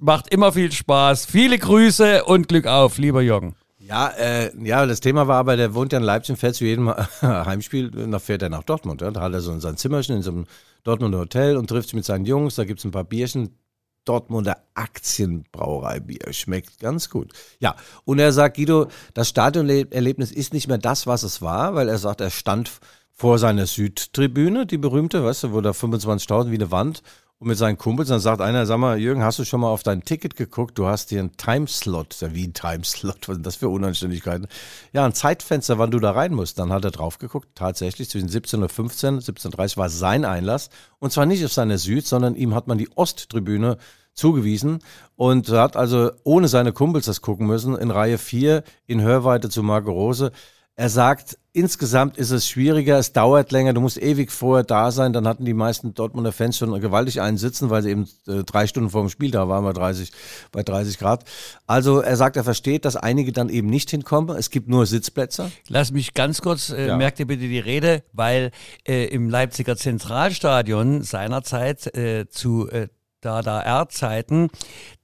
[0.00, 1.26] macht immer viel Spaß.
[1.26, 3.54] Viele Grüße und Glück auf, lieber Jürgen.
[3.78, 6.88] Ja, äh, ja, das Thema war aber, der wohnt ja in Leipzig fährt zu jedem
[7.22, 9.00] Heimspiel, dann fährt er nach Dortmund.
[9.00, 9.10] Ja?
[9.10, 10.46] Da hat er so sein Zimmerchen in so einem
[10.84, 13.56] Dortmunder Hotel und trifft sich mit seinen Jungs, da gibt's ein paar Bierchen.
[14.04, 16.32] Dortmunder Aktienbrauereibier.
[16.32, 17.32] Schmeckt ganz gut.
[17.60, 21.88] Ja, und er sagt, Guido, das Stadionerlebnis ist nicht mehr das, was es war, weil
[21.88, 22.70] er sagt, er stand
[23.12, 27.02] vor seiner Südtribüne, die berühmte, weißt du, wo da 25.000 wie eine Wand
[27.42, 29.82] und mit seinen Kumpels, dann sagt einer, sag mal, Jürgen, hast du schon mal auf
[29.82, 30.78] dein Ticket geguckt?
[30.78, 32.20] Du hast hier einen Timeslot.
[32.20, 33.16] Ja, wie ein Timeslot?
[33.28, 34.46] Was sind das für Unanständigkeiten?
[34.92, 36.60] Ja, ein Zeitfenster, wann du da rein musst.
[36.60, 37.48] Dann hat er drauf geguckt.
[37.56, 40.70] Tatsächlich, zwischen 17 und 15, 17.30 war sein Einlass.
[41.00, 43.76] Und zwar nicht auf seiner Süd, sondern ihm hat man die Osttribüne
[44.14, 44.78] zugewiesen
[45.16, 49.64] und hat also ohne seine Kumpels das gucken müssen, in Reihe 4 in Hörweite zu
[49.64, 50.30] Marco Rose.
[50.74, 55.12] Er sagt, insgesamt ist es schwieriger, es dauert länger, du musst ewig vorher da sein.
[55.12, 58.66] Dann hatten die meisten Dortmunder Fans schon gewaltig einen sitzen, weil sie eben äh, drei
[58.66, 60.12] Stunden vor dem Spiel da waren bei 30,
[60.50, 61.24] bei 30 Grad.
[61.66, 64.34] Also er sagt, er versteht, dass einige dann eben nicht hinkommen.
[64.34, 65.52] Es gibt nur Sitzplätze.
[65.68, 66.96] Lass mich ganz kurz, äh, Ja.
[66.96, 68.50] merkt ihr bitte die Rede, weil
[68.88, 72.88] äh, im Leipziger Zentralstadion seinerzeit äh, zu äh,
[73.22, 74.48] DDR-Zeiten,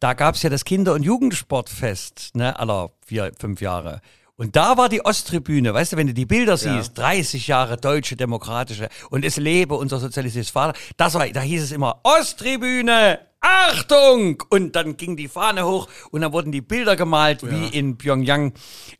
[0.00, 4.00] da gab's ja das Kinder- und Jugendsportfest, ne, aller vier, fünf Jahre.
[4.38, 8.14] Und da war die Osttribüne, weißt du, wenn du die Bilder siehst, 30 Jahre deutsche,
[8.14, 14.40] demokratische und es lebe unser sozialistisches Vater, das war, da hieß es immer Osttribüne, Achtung!
[14.48, 18.52] Und dann ging die Fahne hoch und dann wurden die Bilder gemalt, wie in Pyongyang.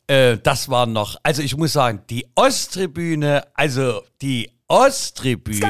[0.09, 5.61] Äh, das war noch, also ich muss sagen, die Osttribüne, also die Osttribüne.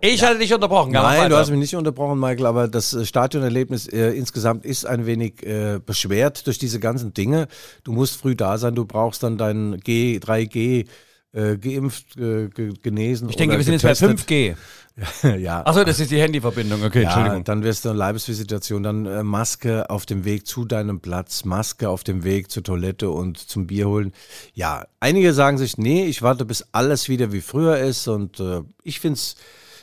[0.00, 0.92] Ich hatte dich unterbrochen.
[0.92, 1.36] Nein, du weiter.
[1.38, 5.80] hast mich nicht unterbrochen, Michael, aber das äh, Stadionerlebnis äh, insgesamt ist ein wenig äh,
[5.84, 7.48] beschwert durch diese ganzen Dinge.
[7.82, 10.86] Du musst früh da sein, du brauchst dann dein G, 3G
[11.34, 13.28] äh, geimpft, äh, ge genesen.
[13.28, 14.28] Ich denke, wir sind jetzt bei getestet.
[14.28, 14.56] 5G.
[15.38, 15.66] ja.
[15.66, 16.84] Achso, das ist die Handyverbindung.
[16.84, 17.44] Okay, Ja, Entschuldigung.
[17.44, 21.88] dann wirst du eine Leibesvisitation, dann äh, Maske auf dem Weg zu deinem Platz, Maske
[21.88, 24.12] auf dem Weg zur Toilette und zum Bier holen.
[24.52, 28.60] Ja, einige sagen sich, nee, ich warte, bis alles wieder wie früher ist und äh,
[28.84, 29.36] ich find's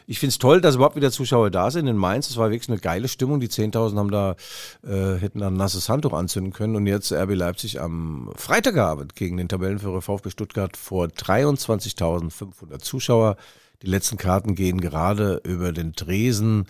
[0.07, 2.29] ich find's toll, dass überhaupt wieder Zuschauer da sind in Mainz.
[2.29, 3.39] Es war wirklich eine geile Stimmung.
[3.39, 4.35] Die 10.000 haben da,
[4.83, 6.75] äh, hätten da ein nasses Handtuch anzünden können.
[6.75, 13.37] Und jetzt RB Leipzig am Freitagabend gegen den Tabellenführer VfB Stuttgart vor 23.500 Zuschauer.
[13.81, 16.67] Die letzten Karten gehen gerade über den Tresen.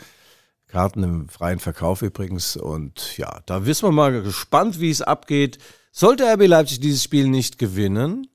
[0.68, 2.56] Karten im freien Verkauf übrigens.
[2.56, 5.58] Und ja, da wissen wir mal gespannt, wie es abgeht.
[5.92, 8.28] Sollte RB Leipzig dieses Spiel nicht gewinnen,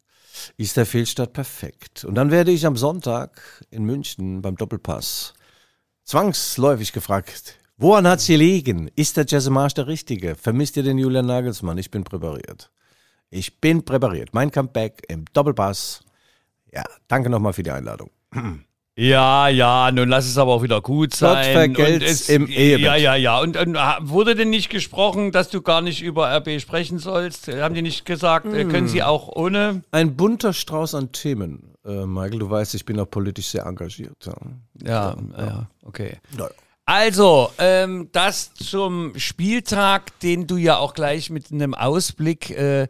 [0.58, 2.04] ist der Fehlstart perfekt.
[2.04, 5.32] Und dann werde ich am Sonntag in München beim Doppelpass
[6.06, 8.90] zwangsläufig gefragt, woran hat's gelegen?
[8.94, 10.36] Ist der Jesse Marsch der Richtige?
[10.36, 11.78] Vermisst ihr den Julian Nagelsmann?
[11.78, 12.70] Ich bin präpariert.
[13.28, 14.32] Ich bin präpariert.
[14.32, 16.02] Mein Comeback im Doppelpass.
[16.72, 18.10] Ja, danke nochmal für die Einladung.
[18.98, 21.52] Ja, ja, nun lass es aber auch wieder gut sein.
[21.52, 22.80] vergelt's im Ehebett.
[22.80, 23.40] Ja, ja, ja.
[23.40, 27.48] Und, und wurde denn nicht gesprochen, dass du gar nicht über RB sprechen sollst?
[27.48, 29.82] Haben die nicht gesagt, äh, können sie auch ohne?
[29.90, 31.74] Ein bunter Strauß an Themen.
[31.84, 34.16] Äh, Michael, du weißt, ich bin auch politisch sehr engagiert.
[34.24, 34.34] Ja.
[34.82, 36.16] Ja, ja, okay.
[36.38, 36.48] Ja.
[36.86, 42.88] Also, ähm, das zum Spieltag, den du ja auch gleich mit einem Ausblick äh,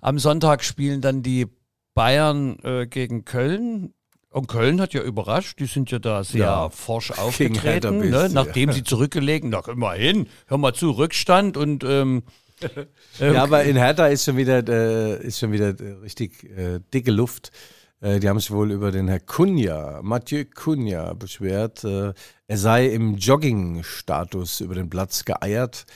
[0.00, 1.46] am Sonntag spielen dann die
[1.94, 3.94] Bayern äh, gegen Köln.
[4.34, 6.68] Und Köln hat ja überrascht, die sind ja da sehr Ja.
[6.68, 8.28] forsch aufgetreten, ne?
[8.32, 12.24] nachdem sie zurückgelegen, na immerhin, hör mal zu, Rückstand und ähm,
[13.20, 17.12] Ja, aber in Hertha ist schon wieder, äh, ist schon wieder äh, richtig äh, dicke
[17.12, 17.52] Luft.
[18.00, 21.84] Äh, die haben sich wohl über den Herr Cunha, Mathieu Cunha, beschwert.
[21.84, 22.12] Äh,
[22.48, 25.86] er sei im Jogging-Status über den Platz geeiert.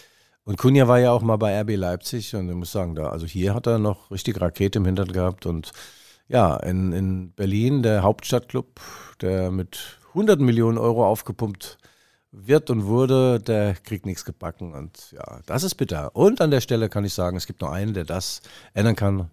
[0.44, 3.27] Und Kunja war ja auch mal bei RB Leipzig und ich muss sagen, da, also
[3.27, 5.72] hier hat er noch richtig Rakete im Hintern gehabt und
[6.28, 8.80] ja, in, in Berlin, der Hauptstadtclub,
[9.20, 11.78] der mit 100 Millionen Euro aufgepumpt
[12.30, 16.14] wird und wurde, der kriegt nichts gebacken und ja, das ist bitter.
[16.14, 18.42] Und an der Stelle kann ich sagen, es gibt nur einen, der das
[18.74, 19.30] ändern kann.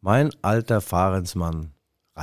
[0.00, 1.72] Mein alter Fahrensmann,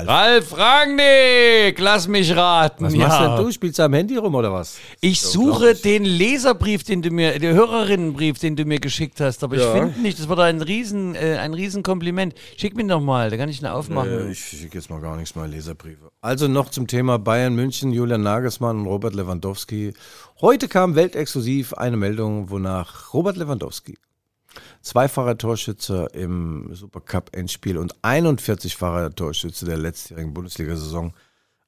[0.05, 0.07] Ralf.
[0.09, 2.85] Ralf Rangnick, lass mich raten.
[2.85, 3.51] Was machst denn du?
[3.51, 4.77] Spielst du am Handy rum oder was?
[5.01, 9.55] Ich suche den Leserbrief, den du mir, den Hörerinnenbrief, den du mir geschickt hast, aber
[9.57, 9.63] Ja.
[9.73, 12.35] ich finde nicht, das war da ein riesen, äh, ein riesen Kompliment.
[12.57, 14.27] Schick mir noch mal, da kann ich ihn aufmachen.
[14.27, 16.09] Äh, ich schicke jetzt mal gar nichts mehr Leserbriefe.
[16.21, 19.93] Also noch zum Thema Bayern München, Julian Nagelsmann und Robert Lewandowski.
[20.41, 23.97] Heute kam weltexklusiv eine Meldung, wonach Robert Lewandowski,
[24.87, 31.13] zweifacher Torschütze im Supercup-Endspiel und 41-facher Torschütze der letztjährigen Bundesliga-Saison,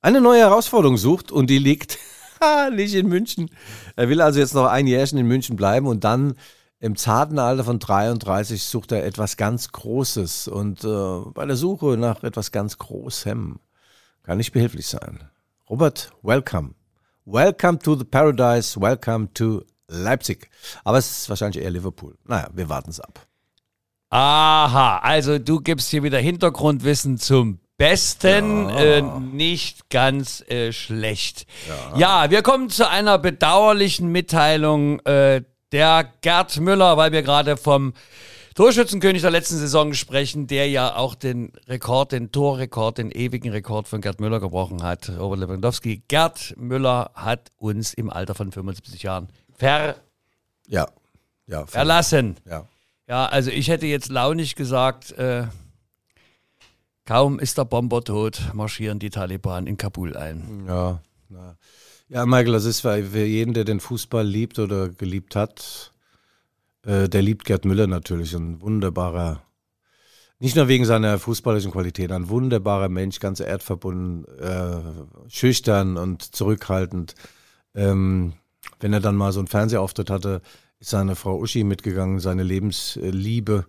[0.02, 1.98] eine neue Herausforderung sucht und die liegt
[2.76, 3.50] nicht in München.
[3.96, 6.36] Er will also jetzt noch ein Jährchen in München bleiben und dann
[6.80, 11.98] im zarten Alter von 33 sucht er etwas ganz Großes und äh, bei der Suche
[11.98, 13.60] nach etwas ganz Großem
[14.24, 15.30] kann ich behilflich sein.
[15.70, 16.76] Robert, welcome.
[17.26, 20.50] Welcome to the Paradise, welcome to Leipzig.
[20.84, 22.16] Aber es ist wahrscheinlich eher Liverpool.
[22.26, 23.20] Naja, wir warten es ab.
[24.10, 31.46] Aha, also du gibst hier wieder Hintergrundwissen zum Besten, äh, nicht ganz äh, schlecht.
[31.96, 32.30] Ja.
[32.30, 35.00] wir kommen zu einer bedauerlichen Mitteilung.
[35.02, 37.94] Äh, der Gerd Müller, weil wir gerade vom
[38.56, 43.88] Torschützenkönig der letzten Saison sprechen, der ja auch den Rekord, den Torrekord, den ewigen Rekord
[43.88, 46.04] von Gerd Müller gebrochen hat, Robert Lewandowski.
[46.08, 49.96] Gerd Müller hat uns im Alter von 75 Jahren ver
[50.68, 50.88] Ja,
[51.46, 52.38] ja, verlassen.
[52.46, 52.66] ja.
[53.08, 55.48] Ja, also ich hätte jetzt launig gesagt, äh,
[57.06, 60.66] kaum ist der Bomber tot, marschieren die Taliban in Kabul ein.
[60.68, 61.58] Ja, na.
[62.08, 65.92] ja, Michael, das ist für jeden, der den Fußball liebt oder geliebt hat,
[66.86, 69.42] äh, der liebt Gerd Müller natürlich, ein wunderbarer,
[70.38, 77.16] nicht nur wegen seiner fußballerischen Qualität, ein wunderbarer Mensch, ganz erdverbunden, äh, schüchtern und zurückhaltend.
[77.74, 78.34] Ähm,
[78.80, 80.42] wenn er dann mal so einen Fernsehauftritt hatte,
[80.80, 83.66] ist seine Frau Uschi mitgegangen, seine Lebensliebe.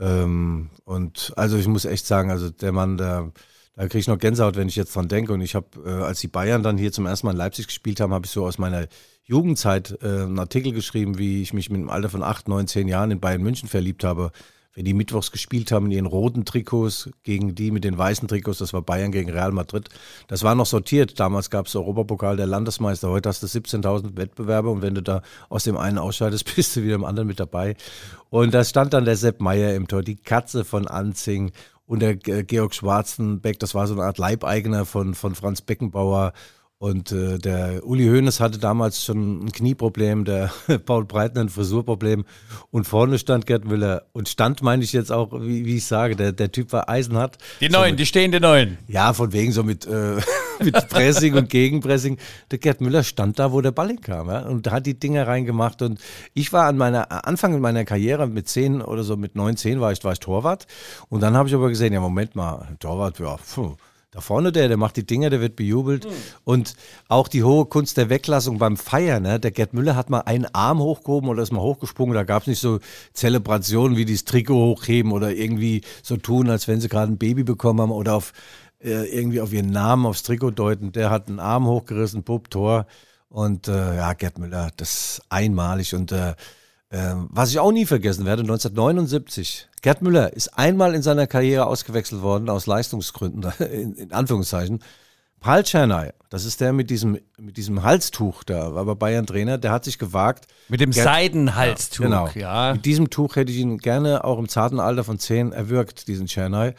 [0.00, 3.32] Ähm, und also ich muss echt sagen, also der Mann, der,
[3.76, 5.32] da kriege ich noch Gänsehaut, wenn ich jetzt dran denke.
[5.32, 8.00] Und ich habe, äh, als die Bayern dann hier zum ersten Mal in Leipzig gespielt
[8.00, 8.86] haben, habe ich so aus meiner
[9.24, 12.88] Jugendzeit äh, einen Artikel geschrieben, wie ich mich mit dem Alter von acht, neun, zehn
[12.88, 14.32] Jahren in Bayern München verliebt habe.
[14.74, 18.58] Wenn die mittwochs gespielt haben in ihren roten Trikots gegen die mit den weißen Trikots,
[18.58, 19.88] das war Bayern gegen Real Madrid.
[20.28, 21.18] Das war noch sortiert.
[21.18, 23.08] Damals gab es Europapokal der Landesmeister.
[23.10, 26.82] Heute hast du 17.000 Wettbewerbe und wenn du da aus dem einen ausscheidest, bist du
[26.84, 27.76] wieder im anderen mit dabei.
[28.30, 31.50] Und da stand dann der Sepp Meier im Tor, die Katze von Anzing
[31.86, 36.34] und der Ge- Georg Schwarzenbeck, das war so eine Art Leibeigener von, von Franz Beckenbauer.
[36.80, 40.52] Und äh, der Uli Hoeneß hatte damals schon ein Knieproblem, der
[40.86, 42.24] Paul Breitner ein Frisurproblem.
[42.70, 44.04] Und vorne stand Gerd Müller.
[44.12, 47.36] Und stand meine ich jetzt auch, wie, wie ich sage, der, der Typ war eisenhart.
[47.60, 48.78] Die Neuen, die stehende Neuen.
[48.86, 50.20] Ja, von wegen so mit, äh,
[50.64, 52.16] mit Pressing und Gegenpressing.
[52.52, 55.82] Der Gerd Müller stand da, wo der Ball hinkam ja, und hat die Dinger reingemacht.
[55.82, 56.00] Und
[56.32, 59.90] ich war an meiner Anfang meiner Karriere mit zehn oder so, mit neun, zehn war
[59.90, 60.68] ich, war ich Torwart.
[61.08, 63.74] Und dann habe ich aber gesehen, ja, Moment mal, Torwart, ja, puh.
[64.18, 66.08] Da vorne der, der macht die Dinger, der wird bejubelt.
[66.42, 66.74] Und
[67.06, 69.22] auch die hohe Kunst der Weglassung beim Feiern.
[69.22, 69.38] Ne?
[69.38, 72.16] Der Gerd Müller hat mal einen Arm hochgehoben oder ist mal hochgesprungen.
[72.16, 72.80] Da gab es nicht so
[73.12, 77.44] Zelebrationen wie dieses Trikot hochheben oder irgendwie so tun, als wenn sie gerade ein Baby
[77.44, 78.32] bekommen haben oder auf
[78.82, 80.90] äh, irgendwie auf ihren Namen aufs Trikot deuten.
[80.90, 82.86] Der hat einen Arm hochgerissen, Bub, Tor.
[83.28, 85.94] Und äh, ja, Gerd Müller, das ist einmalig.
[85.94, 86.34] Und äh,
[86.90, 89.68] äh, was ich auch nie vergessen werde, 1979.
[89.82, 94.80] Gerd Müller ist einmal in seiner Karriere ausgewechselt worden, aus Leistungsgründen, in, in Anführungszeichen.
[95.40, 99.56] Paul Czernay, das ist der mit diesem, mit diesem Halstuch, da war bei Bayern Trainer,
[99.56, 100.46] der hat sich gewagt.
[100.68, 102.28] Mit dem Gerd- Seidenhalstuch, Genau.
[102.34, 102.72] ja.
[102.74, 106.26] Mit diesem Tuch hätte ich ihn gerne auch im zarten Alter von 10 erwürgt, diesen
[106.26, 106.74] Czernay.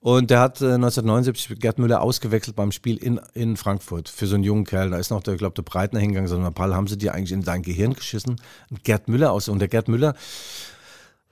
[0.00, 4.34] Und der hat äh, 1979 Gerd Müller ausgewechselt beim Spiel in, in Frankfurt für so
[4.34, 4.90] einen jungen Kerl.
[4.90, 7.42] Da ist noch der, glaube der Breitner hingegangen, sondern Paul, haben sie dir eigentlich in
[7.42, 8.40] dein Gehirn geschissen?
[8.84, 9.48] Gerd Müller aus.
[9.48, 10.14] Und der Gerd Müller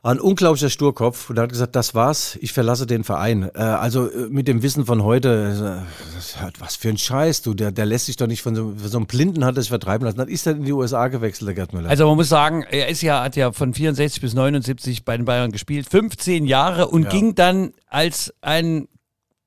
[0.02, 3.50] war ein unglaublicher Sturkopf und hat gesagt, das war's, ich verlasse den Verein.
[3.54, 7.52] Äh, also äh, mit dem Wissen von heute, äh, hat- was für ein Scheiß, du,
[7.52, 9.68] der, der lässt sich doch nicht von so, von so einem Blinden hat er sich
[9.68, 10.16] vertreiben lassen.
[10.16, 11.90] Dann ist er in die USA gewechselt, der Gerd Müller.
[11.90, 15.26] Also man muss sagen, er ist ja, hat ja von 64 bis 79 bei den
[15.26, 18.88] Bayern gespielt, 15 Jahre und ging dann als ein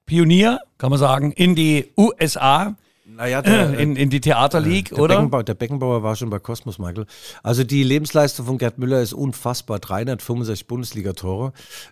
[0.05, 4.99] Pionier, kann man sagen, in die USA, naja, der, in, in die Theater League, der
[4.99, 5.15] oder?
[5.15, 7.05] Beckenbauer, der Beckenbauer war schon bei Kosmos, Michael.
[7.43, 9.79] Also die Lebensleistung von Gerd Müller ist unfassbar.
[9.79, 11.51] 365 Bundesliga-Tore.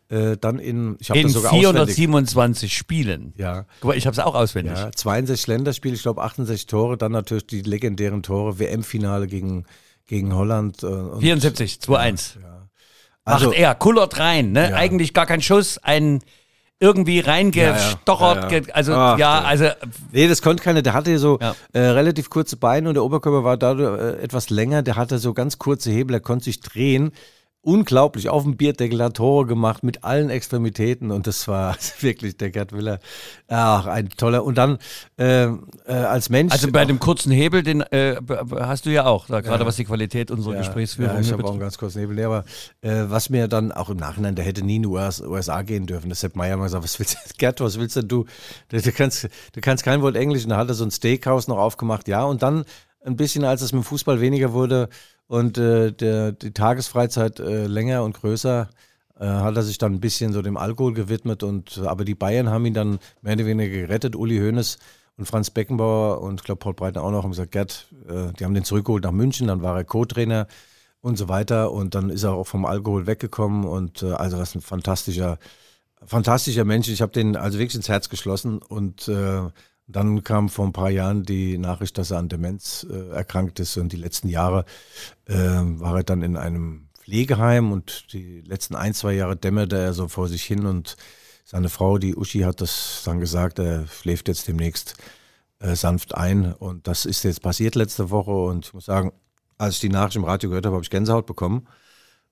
[0.09, 1.95] Äh, dann in, ich habe In das sogar auswendig.
[1.95, 3.33] 427 Spielen.
[3.35, 3.65] Ja.
[3.81, 4.77] Guck mal, ich habe es auch auswendig.
[4.77, 9.65] Ja, 62 Länderspiele, ich glaube 68 Tore, dann natürlich die legendären Tore, WM-Finale gegen,
[10.07, 10.81] gegen Holland.
[10.83, 12.37] Äh, und- 74, 2-1.
[13.23, 14.71] Also, Macht er, kullert rein, ne?
[14.71, 14.75] Ja.
[14.77, 16.21] Eigentlich gar kein Schuss, ein
[16.81, 18.73] irgendwie reingestochert, Ja, ja.
[18.73, 19.67] also Ach, ja, also
[20.11, 20.81] Nee, das konnte keiner.
[20.81, 21.39] Der hatte so
[21.73, 24.81] äh, relativ kurze Beine und der Oberkörper war dadurch äh, etwas länger.
[24.81, 27.11] Der hatte so ganz kurze Hebel, er konnte sich drehen.
[27.63, 32.49] Unglaublich, auf dem Bierdeckel hat Tore gemacht mit allen Extremitäten und das war wirklich der
[32.49, 32.99] Gerd Willer.
[33.49, 34.43] Ach, ein toller.
[34.43, 34.79] Und dann
[35.19, 36.51] äh, äh, als Mensch.
[36.51, 38.15] Also bei dem kurzen Hebel, den äh,
[38.59, 41.43] hast du ja auch, da, gerade was die Qualität unserer Ja, Gesprächsführung Ja, ich habe
[41.43, 42.15] auch einen ganz kurzen Nebel.
[42.15, 42.45] Nee, aber
[42.81, 45.85] äh, was mir dann auch im Nachhinein, der hätte nie in die US, USA gehen
[45.85, 46.09] dürfen.
[46.09, 48.25] Das Sepp Meier mal gesagt, was willst du, Gerd, was willst denn du?
[48.69, 50.45] Du, du, kannst, du kannst kein Wort Englisch.
[50.45, 52.07] Und da hat er so ein Steakhouse noch aufgemacht.
[52.07, 52.65] Ja, und dann
[53.03, 54.89] ein bisschen, als es mit dem Fußball weniger wurde
[55.27, 58.69] und äh, der, die Tagesfreizeit äh, länger und größer,
[59.19, 61.43] äh, hat er sich dann ein bisschen so dem Alkohol gewidmet.
[61.43, 64.15] Und, aber die Bayern haben ihn dann mehr oder weniger gerettet.
[64.15, 64.77] Uli Hoeneß
[65.17, 68.43] und Franz Beckenbauer und ich glaube Paul Breitner auch noch haben gesagt, Gerd, äh, die
[68.43, 70.47] haben den zurückgeholt nach München, dann war er Co-Trainer
[71.01, 74.55] und so weiter und dann ist er auch vom Alkohol weggekommen und äh, also was
[74.55, 75.37] ein fantastischer,
[76.03, 76.87] fantastischer Mensch.
[76.89, 79.41] Ich habe den also wirklich ins Herz geschlossen und äh,
[79.87, 83.77] dann kam vor ein paar Jahren die Nachricht, dass er an Demenz äh, erkrankt ist.
[83.77, 84.65] Und die letzten Jahre
[85.25, 89.93] äh, war er dann in einem Pflegeheim und die letzten ein, zwei Jahre dämmerte er
[89.93, 90.65] so vor sich hin.
[90.65, 90.97] Und
[91.43, 94.95] seine Frau, die Uschi, hat das dann gesagt, er schläft jetzt demnächst
[95.61, 96.53] äh, sanft ein.
[96.53, 98.31] Und das ist jetzt passiert letzte Woche.
[98.31, 99.11] Und ich muss sagen,
[99.57, 101.67] als ich die Nachricht im Radio gehört habe, habe ich Gänsehaut bekommen.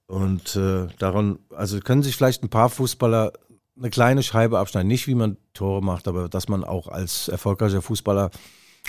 [0.08, 3.34] Und äh, daran, also können sich vielleicht ein paar Fußballer
[3.80, 7.82] eine kleine Scheibe abschneiden, nicht wie man Tore macht, aber dass man auch als erfolgreicher
[7.82, 8.30] Fußballer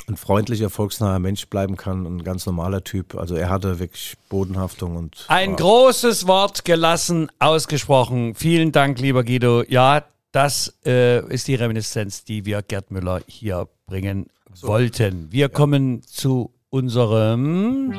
[0.09, 3.17] ein freundlicher, volksnaher Mensch bleiben kann, ein ganz normaler Typ.
[3.17, 8.35] Also er hatte wirklich Bodenhaftung und Ein großes Wort gelassen, ausgesprochen.
[8.35, 9.63] Vielen Dank, lieber Guido.
[9.69, 14.27] Ja, das äh, ist die Reminiszenz, die wir Gerd Müller hier bringen
[14.63, 15.31] wollten.
[15.31, 17.93] Wir kommen zu unserem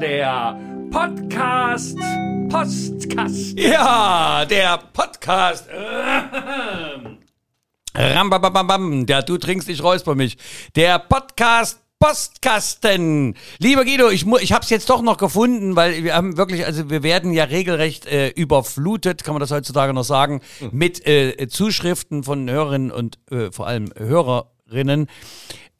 [0.00, 0.56] der
[0.92, 1.98] Podcast
[2.48, 3.58] Postkast.
[3.58, 5.68] Ja, der Podcast.
[7.94, 10.38] Rambababam, der du trinkst, ich räusper mich.
[10.76, 13.34] Der Podcast Postkasten.
[13.58, 16.88] Lieber Guido, ich, ich habe es jetzt doch noch gefunden, weil wir haben wirklich, also
[16.90, 22.22] wir werden ja regelrecht äh, überflutet, kann man das heutzutage noch sagen, mit äh, Zuschriften
[22.22, 25.08] von Hörerinnen und äh, vor allem Hörerinnen.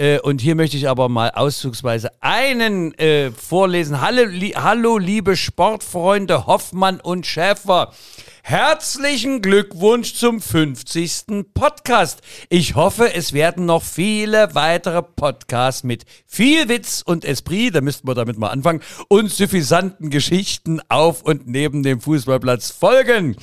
[0.01, 4.01] Äh, und hier möchte ich aber mal auszugsweise einen äh, vorlesen.
[4.01, 7.93] Hallo, li hallo, liebe Sportfreunde Hoffmann und Schäfer.
[8.49, 11.45] Herzlichen Glückwunsch zum 50.
[11.53, 12.23] Podcast.
[12.49, 18.09] Ich hoffe, es werden noch viele weitere Podcasts mit viel Witz und Esprit, da müssten
[18.09, 23.37] wir damit mal anfangen, und suffisanten Geschichten auf und neben dem Fußballplatz folgen.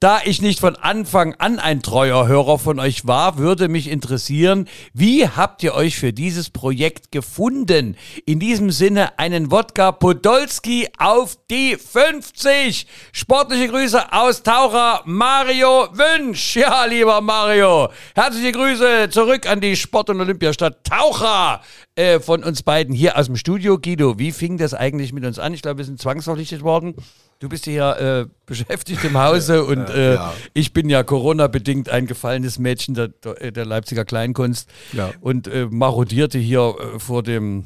[0.00, 4.68] Da ich nicht von Anfang an ein treuer Hörer von euch war, würde mich interessieren,
[4.94, 7.94] wie habt ihr euch für dieses Projekt gefunden?
[8.24, 12.86] In diesem Sinne einen Wodka Podolski auf die 50.
[13.12, 16.54] Sportliche Grüße aus Taucher Mario Wünsch.
[16.66, 21.60] Ja, lieber Mario, herzliche Grüße zurück an die Sport- und Olympiastadt Taucher
[21.96, 23.76] äh, von uns beiden hier aus dem Studio.
[23.76, 25.52] Guido, wie fing das eigentlich mit uns an?
[25.52, 26.94] Ich glaube, wir sind zwangsverpflichtet worden.
[27.40, 30.32] Du bist hier äh, beschäftigt im Hause und äh, ja.
[30.54, 35.10] ich bin ja Corona-bedingt ein gefallenes Mädchen der, der Leipziger Kleinkunst Ja.
[35.20, 37.64] und äh, marodierte hier äh, vor dem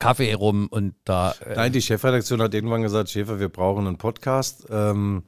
[0.00, 1.36] Kaffee rum und da.
[1.46, 5.22] Äh, Nein, die Chefredaktion hat irgendwann gesagt, Schäfer, wir brauchen einen Podcast ähm,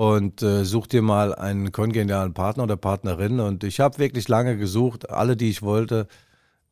[0.00, 3.38] und äh, such dir mal einen kongenialen Partner oder Partnerin.
[3.38, 6.06] Und ich habe wirklich lange gesucht, alle, die ich wollte,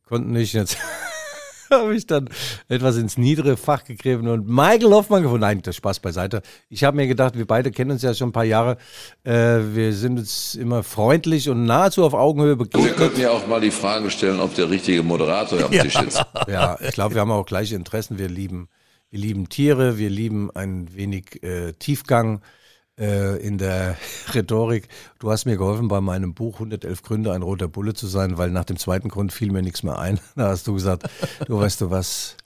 [0.07, 0.55] konnten nicht.
[0.55, 0.79] Jetzt
[1.71, 2.31] habe ich dann
[2.71, 5.43] etwas ins niedere Fach gegriffen und Michael Hoffmann gefunden.
[5.43, 6.41] Nein, das Spaß beiseite.
[6.71, 8.79] Ich habe mir gedacht, wir beide kennen uns ja schon ein paar Jahre.
[9.25, 12.97] Äh, wir sind uns immer freundlich und nahezu auf Augenhöhe Wir begegnet.
[12.97, 16.25] könnten ja auch mal die Frage stellen, ob der richtige Moderator am Tisch sitzt.
[16.49, 18.19] Ja, ich glaube, wir haben auch gleiche Interessen.
[18.19, 18.71] Wir lieben,
[19.11, 22.41] wir lieben Tiere, wir lieben ein wenig äh, Tiefgang
[22.99, 23.97] in der
[24.35, 24.89] Rhetorik.
[25.19, 28.51] Du hast mir geholfen bei meinem Buch 111 Gründe, ein roter Bulle zu sein, weil
[28.51, 30.19] nach dem zweiten Grund fiel mir nichts mehr ein.
[30.37, 31.09] Da hast du gesagt,
[31.47, 32.37] du weißt du was,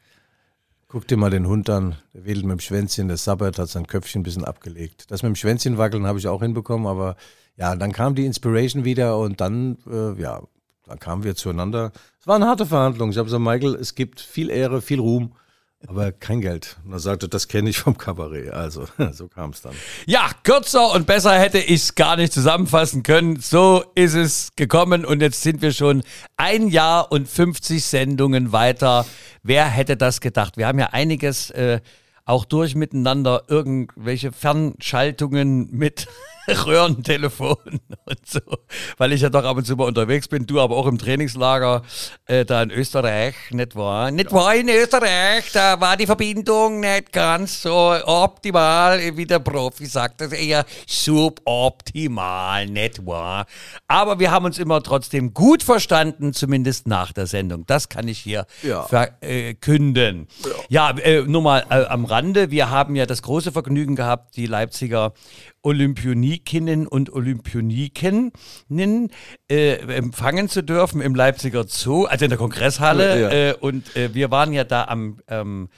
[0.88, 3.87] guck dir mal den Hund an, der wedelt mit dem Schwänzchen, der sabbert, hat sein
[3.87, 5.11] Köpfchen ein bisschen abgelegt.
[5.11, 7.17] Das mit dem Schwänzchen wackeln habe ich auch hinbekommen, aber
[7.57, 10.43] ja, dann kam die Inspiration wieder und dann, äh, ja,
[10.87, 11.93] dann kamen wir zueinander.
[12.21, 13.11] Es war eine harte Verhandlung.
[13.11, 15.33] Ich habe gesagt, Michael, es gibt viel Ehre, viel Ruhm,
[15.88, 16.77] aber kein Geld.
[16.85, 18.51] Und er sagte, das kenne ich vom Kabarett.
[18.51, 19.73] Also, so kam es dann.
[20.07, 23.40] Ja, kürzer und besser hätte ich es gar nicht zusammenfassen können.
[23.40, 26.03] So ist es gekommen und jetzt sind wir schon
[26.37, 29.07] ein Jahr und 50 Sendungen weiter.
[29.42, 30.57] Wer hätte das gedacht?
[30.57, 31.80] Wir haben ja einiges äh,
[32.24, 36.07] auch durch miteinander, irgendwelche Fernschaltungen mit
[36.66, 37.57] Röhrentelefon
[38.05, 38.40] und so,
[38.99, 41.82] weil ich ja doch ab und zu mal unterwegs bin, du aber auch im Trainingslager
[42.26, 44.11] äh, da in Österreich, nicht wahr?
[44.11, 49.86] Nicht wahr in Österreich, da war die Verbindung nicht ganz so optimal, wie der Profi
[49.86, 53.47] sagt, das ist eher suboptimal, nicht wahr?
[53.86, 57.64] Aber wir haben uns immer trotzdem gut verstanden, zumindest nach der Sendung.
[57.66, 58.82] Das kann ich hier Ja.
[58.82, 60.26] verkünden.
[60.68, 64.47] Ja, äh, nur mal äh, am Rande, wir haben ja das große Vergnügen gehabt, die
[64.47, 65.12] Leipziger
[65.63, 68.33] Olympionikinnen und Olympioniken
[69.49, 73.21] äh, empfangen zu dürfen im Leipziger Zoo, also in der Kongresshalle.
[73.21, 73.31] Ja.
[73.31, 75.69] Äh, und äh, wir waren ja da am, ähm,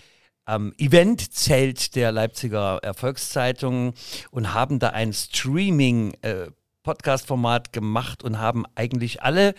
[0.45, 3.95] am Eventzelt der Leipziger Erfolgszeitung
[4.30, 6.47] und haben da ein Streaming äh,
[6.82, 9.55] Podcast-Format gemacht und haben eigentlich alle,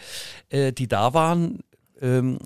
[0.50, 1.60] äh, die da waren,
[2.02, 2.40] ähm,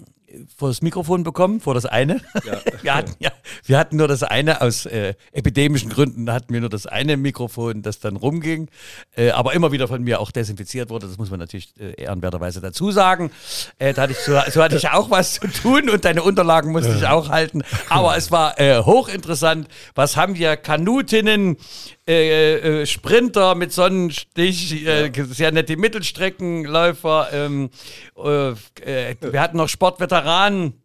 [0.55, 2.21] vor das Mikrofon bekommen, vor das eine.
[2.81, 3.31] wir, hatten, ja,
[3.65, 7.81] wir hatten nur das eine, aus äh, epidemischen Gründen hatten wir nur das eine Mikrofon,
[7.81, 8.69] das dann rumging,
[9.15, 11.07] äh, aber immer wieder von mir auch desinfiziert wurde.
[11.07, 13.31] Das muss man natürlich äh, ehrenwerterweise dazu sagen.
[13.77, 16.71] Äh, da hatte ich, so, so hatte ich auch was zu tun und deine Unterlagen
[16.71, 17.63] musste ich auch halten.
[17.89, 19.67] Aber es war äh, hochinteressant.
[19.95, 20.57] Was haben wir?
[20.57, 21.57] Kanutinnen,
[22.09, 27.29] äh, äh, Sprinter mit Sonnenstich, äh, sehr nette Mittelstreckenläufer.
[27.31, 27.69] Ähm,
[28.17, 30.81] äh, äh, wir hatten noch Sportveteranen.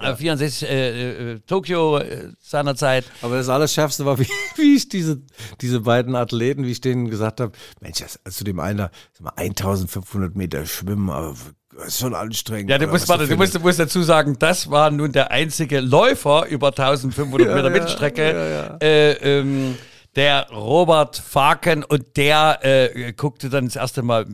[0.00, 3.04] äh, 64 äh, äh, Tokio äh, seinerzeit.
[3.20, 5.20] Aber das Allerschärfste war, wie, wie ich diese,
[5.60, 9.24] diese beiden Athleten, wie ich denen gesagt habe, Mensch, das, also dem einen, da, sag
[9.24, 11.34] mal, 1500 Meter schwimmen, aber
[11.76, 12.70] das ist schon anstrengend.
[12.70, 15.80] Ja, du musst, warte, du musst, du musst dazu sagen, das war nun der einzige
[15.80, 18.78] Läufer über 1500 Meter Mittelstrecke.
[18.80, 19.76] Äh, ähm,
[20.18, 24.26] der Robert Faken und der äh, guckte dann das erste Mal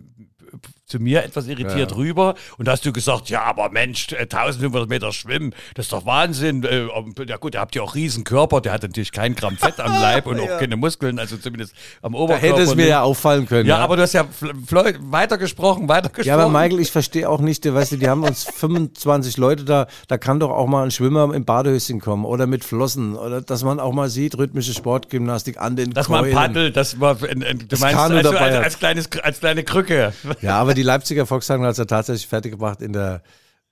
[0.94, 4.88] zu mir etwas irritiert rüber und da hast du gesagt, ja, aber Mensch, äh, 1500
[4.88, 6.62] Meter schwimmen, das ist doch Wahnsinn.
[6.62, 6.86] Äh,
[7.26, 9.90] ja gut, ihr habt ja auch riesen Körper, der hat natürlich kein Gramm Fett am
[9.92, 12.46] Leib und auch keine Muskeln, also zumindest am Da Oberkörper.
[12.46, 13.68] hätte es mir ja auffallen können.
[13.68, 14.24] ja, aber du hast ja
[15.10, 16.28] weitergesprochen, weitergesprochen.
[16.28, 19.86] Ja, aber Michael, ich verstehe auch nicht, weißt du, die haben uns 25 Leute da,
[20.08, 23.64] da kann doch auch mal ein Schwimmer im Badehöschen kommen oder mit Flossen oder dass
[23.64, 26.34] man auch mal sieht, rhythmische Sportgymnastik an den Dass man Keulen.
[26.36, 30.12] paddelt, das war, ein, ein, du Das meinst, also, als, als, kleines, als kleine Krücke.
[30.40, 33.22] Ja, aber die Leipziger Volkswagen hat es ja tatsächlich fertiggebracht, in der,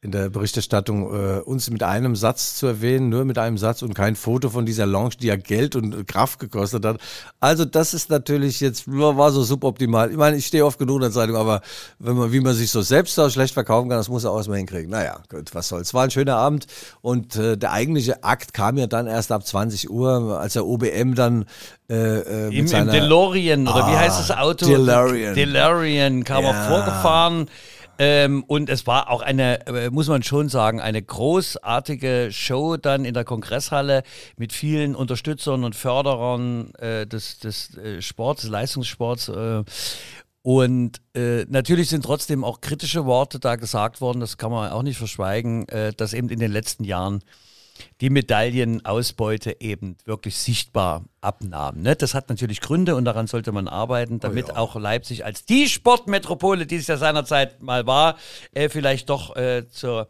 [0.05, 3.94] in der Berichterstattung äh, uns mit einem Satz zu erwähnen, nur mit einem Satz und
[3.94, 6.96] kein Foto von dieser Lounge, die ja Geld und Kraft gekostet hat.
[7.38, 10.11] Also das ist natürlich jetzt, war so suboptimal.
[10.11, 11.61] Ich meine, ich stehe oft genug in der Zeitung, aber
[12.00, 14.38] wenn man, wie man sich so selbst so schlecht verkaufen kann, das muss er auch
[14.38, 14.90] erstmal hinkriegen.
[14.90, 15.94] Naja, gut, was soll's.
[15.94, 16.66] War ein schöner Abend
[17.00, 21.14] und äh, der eigentliche Akt kam ja dann erst ab 20 Uhr, als der OBM
[21.14, 21.44] dann
[21.88, 22.90] äh, äh, mit Im, Im.
[22.90, 24.66] DeLorean, oder wie Ah, heißt das Auto?
[24.66, 25.36] DeLorean.
[25.36, 26.50] DeLorean kam Ja.
[26.50, 27.46] auch vorgefahren.
[28.05, 33.05] Ähm, und es war auch eine, äh, muss man schon sagen, eine großartige Show dann
[33.05, 34.03] in der Kongresshalle
[34.36, 39.28] mit vielen Unterstützern und Förderern äh, des, des äh, Sports, des Leistungssports.
[39.28, 39.62] Äh,
[40.42, 44.82] und äh, natürlich sind trotzdem auch kritische Worte da gesagt worden, das kann man auch
[44.82, 47.22] nicht verschweigen, äh, dass eben in den letzten Jahren
[48.01, 51.83] die Medaillenausbeute eben wirklich sichtbar abnahm.
[51.83, 51.97] Ne?
[51.97, 56.66] Das hat natürlich Gründe und daran sollte man arbeiten, damit auch Leipzig als die Sportmetropole,
[56.66, 58.16] die es ja seinerzeit mal war,
[58.53, 60.07] äh, vielleicht doch äh, zu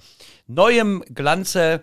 [0.47, 1.83] neuem Glanze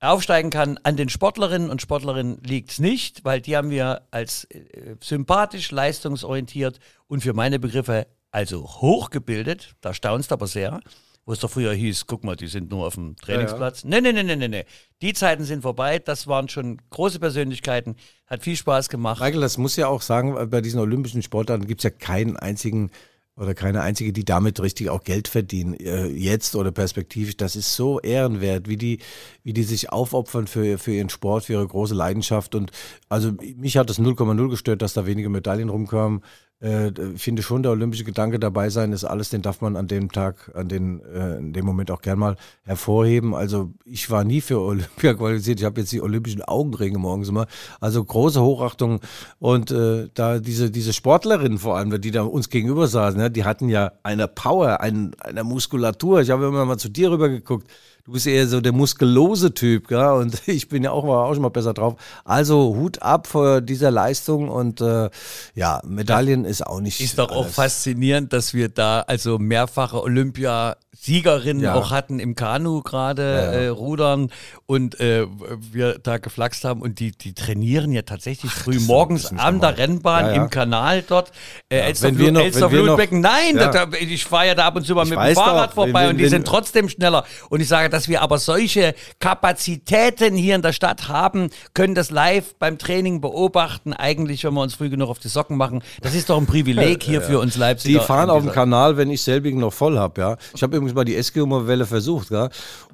[0.00, 0.78] aufsteigen kann.
[0.82, 5.70] An den Sportlerinnen und Sportlerinnen liegt es nicht, weil die haben wir als äh, sympathisch,
[5.70, 9.74] leistungsorientiert und für meine Begriffe also hochgebildet.
[9.80, 10.80] Da staunst aber sehr.
[11.26, 13.84] Wo es doch früher hieß, guck mal, die sind nur auf dem Trainingsplatz.
[13.84, 14.64] Nee, nee, nee, nee, nee, nee.
[15.00, 15.98] Die Zeiten sind vorbei.
[15.98, 17.96] Das waren schon große Persönlichkeiten.
[18.26, 19.20] Hat viel Spaß gemacht.
[19.20, 22.90] Michael, das muss ja auch sagen, bei diesen olympischen Sportarten gibt es ja keinen einzigen
[23.36, 27.36] oder keine einzige, die damit richtig auch Geld verdienen, äh, jetzt oder perspektivisch.
[27.36, 29.00] Das ist so ehrenwert, wie die,
[29.42, 32.54] wie die sich aufopfern für, für ihren Sport, für ihre große Leidenschaft.
[32.54, 32.70] Und
[33.08, 36.22] also mich hat das 0,0 gestört, dass da wenige Medaillen rumkamen.
[36.64, 40.10] Äh, finde schon, der olympische Gedanke dabei sein ist alles, den darf man an dem
[40.10, 43.34] Tag, an den, äh, in dem Moment auch gern mal hervorheben.
[43.34, 45.60] Also ich war nie für Olympia qualifiziert.
[45.60, 47.48] Ich habe jetzt die olympischen Augenringe morgens immer.
[47.80, 49.00] Also große Hochachtung.
[49.40, 53.44] Und äh, da diese, diese Sportlerinnen vor allem, die da uns gegenüber saßen, ja, die
[53.44, 56.22] hatten ja eine Power, ein, eine Muskulatur.
[56.22, 57.68] Ich habe immer mal zu dir rüber geguckt.
[58.06, 61.32] Du bist eher so der muskellose Typ, ja, und ich bin ja auch, mal, auch
[61.32, 61.94] schon mal besser drauf.
[62.26, 65.08] Also Hut ab vor dieser Leistung und äh,
[65.54, 67.00] ja, Medaillen ist auch nicht.
[67.00, 67.54] Ist doch auch alles.
[67.54, 71.74] faszinierend, dass wir da also mehrfache Olympiasiegerin Ja.
[71.76, 74.30] auch hatten im Kanu gerade Ja, äh, rudern
[74.66, 75.26] und äh,
[75.72, 79.78] wir da geflaxt haben und die die trainieren ja tatsächlich früh morgens an der.
[79.78, 81.32] Rennbahn Ja, im Kanal dort.
[81.70, 84.76] Äh, wir noch- Elster wenn wir noch- Flutbecken, nein, da, ich fahre ja da ab
[84.76, 87.24] und zu mal mit dem Fahrrad doch, vorbei wenn- und die wenn- sind trotzdem schneller.
[87.48, 92.10] Und ich sage, dass wir aber solche Kapazitäten hier in der Stadt haben, können das
[92.10, 93.92] live beim Training beobachten.
[93.92, 97.02] Eigentlich, wenn wir uns früh genug auf die Socken machen, das ist doch ein Privileg
[97.04, 98.00] hier für uns Leipziger.
[98.00, 100.36] Die fahren auf dem Kanal, wenn ich selbigen noch voll hab, ja.
[100.56, 102.48] Ich habe übrigens mal die Eskimo-Welle versucht, ja.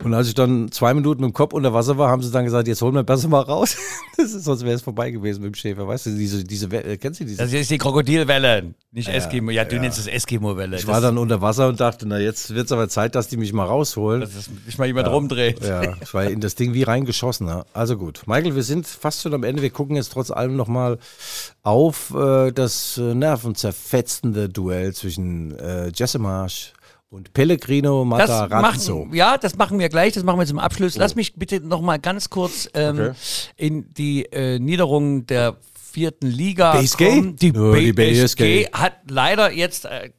[0.04, 2.44] Und als ich dann zwei Minuten mit dem Kopf unter Wasser war, haben sie dann
[2.44, 3.76] gesagt, jetzt holen wir besser mal raus.
[4.16, 5.88] Das ist, sonst wäre es vorbei gewesen mit dem Schäfer.
[5.88, 7.38] Weißt du, diese, diese Welle, kennst du diese?
[7.38, 9.50] Das ist die Krokodilwelle, nicht Eskimo.
[9.50, 10.76] Ja, du nennst es Eskimo-Welle.
[10.76, 13.38] ich war dann unter Wasser und dachte, na jetzt wird es aber Zeit, dass die
[13.38, 14.20] mich mal rausholen.
[14.20, 15.64] dass sich mal jemand rumdreht.
[15.64, 17.46] Ja, ich war in das Ding wie reingeschossen.
[17.48, 17.64] Ja.
[17.72, 18.22] Also gut.
[18.26, 19.62] Michael, wir sind fast schon am Ende.
[19.62, 20.98] Wir gucken jetzt trotz allem nochmal
[21.62, 26.72] auf äh, das äh, nervenzerfetzende Duell zwischen äh, Jesse Marsch
[27.08, 29.04] und Pellegrino Matarazzo.
[29.06, 30.96] machen, ja, das machen wir gleich, das machen wir zum Abschluss.
[30.96, 33.12] Lass mich bitte noch mal ganz kurz ähm, Okay.
[33.56, 37.04] in die äh, Niederung der vierten Liga BSG?
[37.08, 37.36] kommen.
[37.36, 38.72] Die, Ja, die BSG BSG.
[38.72, 40.10] hat leider jetzt äh,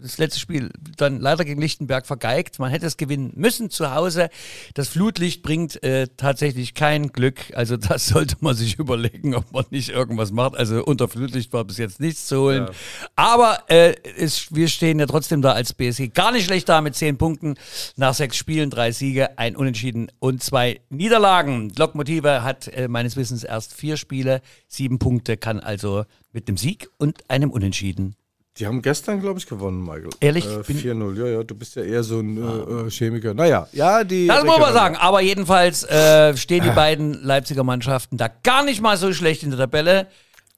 [0.00, 2.58] das letzte Spiel dann leider gegen Lichtenberg vergeigt.
[2.58, 4.28] Man hätte es gewinnen müssen zu Hause.
[4.74, 7.40] Das Flutlicht bringt äh, tatsächlich kein Glück.
[7.54, 10.56] Also das sollte man sich überlegen, ob man nicht irgendwas macht.
[10.56, 12.68] Also unter Flutlicht war bis jetzt nichts zu holen.
[13.16, 16.94] Aber äh, es, wir stehen ja trotzdem da als BSG gar nicht schlecht da mit
[16.94, 17.54] zehn Punkten.
[17.96, 21.72] Nach sechs Spielen, drei Siege, ein Unentschieden und zwei Niederlagen.
[21.76, 26.88] Lokmotive hat äh, meines Wissens erst vier Spiele, sieben Punkte, kann also mit einem Sieg
[26.98, 28.16] und einem Unentschieden
[28.60, 30.10] Die haben gestern, glaube ich, gewonnen, Michael.
[30.20, 30.46] Ehrlich?
[30.46, 31.18] Äh, Bin- 4-0.
[31.18, 33.32] Ja, ja, du bist ja eher so ein äh, äh, Chemiker.
[33.32, 34.26] Naja, ja, die.
[34.26, 34.96] Das muss man sagen.
[34.96, 39.50] Aber jedenfalls äh, stehen die beiden Leipziger Mannschaften da gar nicht mal so schlecht in
[39.50, 40.08] der Tabelle.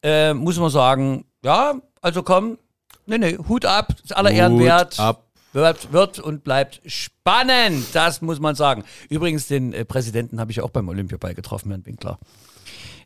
[0.03, 2.59] Äh, muss man sagen, ja, also komm,
[3.07, 4.99] nee, nee, Hut ab, ist aller Ehren Hut wert.
[4.99, 5.27] ab.
[5.53, 8.85] Wird, wird und bleibt spannend, das muss man sagen.
[9.11, 12.19] Übrigens, den äh, Präsidenten habe ich auch beim Olympiaball getroffen, Herrn Winkler.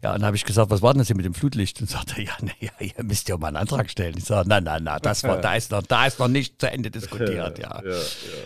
[0.02, 1.80] Ja, und dann habe ich gesagt, was war denn das hier mit dem Flutlicht?
[1.80, 4.14] Und sagte, ja, nee, ja, ihr müsst ja mal einen Antrag stellen.
[4.16, 6.70] Ich sage, nein, nein, nein, das war, da ist noch, da ist noch nicht zu
[6.70, 7.82] Ende diskutiert, ja.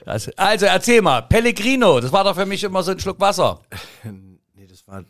[0.06, 3.60] Also, also erzähl mal, Pellegrino, das war doch für mich immer so ein Schluck Wasser.
[4.54, 5.02] Nee, das war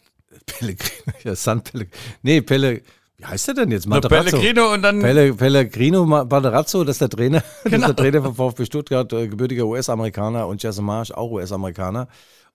[0.46, 1.12] Pellegrino.
[1.24, 2.00] Ja, San Pellegrino.
[2.22, 2.82] Nee, Pelle.
[3.18, 3.86] Wie heißt der denn jetzt?
[3.86, 4.30] Materazzo.
[4.38, 7.42] Pellegrino und dann Pelle, Pellegrino Matarazzo, das ist der Trainer.
[7.64, 7.88] Das Genau.
[7.88, 12.08] ist der Trainer von VfB Stuttgart, äh, gebürtiger US-Amerikaner und Jesse Marsch, auch US-Amerikaner.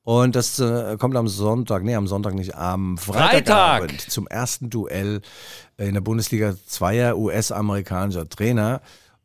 [0.06, 4.12] Und das äh, kommt am Sonntag, nee, am Sonntag nicht, am Freitagabend Freitag.
[4.12, 5.22] zum ersten Duell
[5.78, 8.82] in der Bundesliga zweier US-amerikanischer Trainer.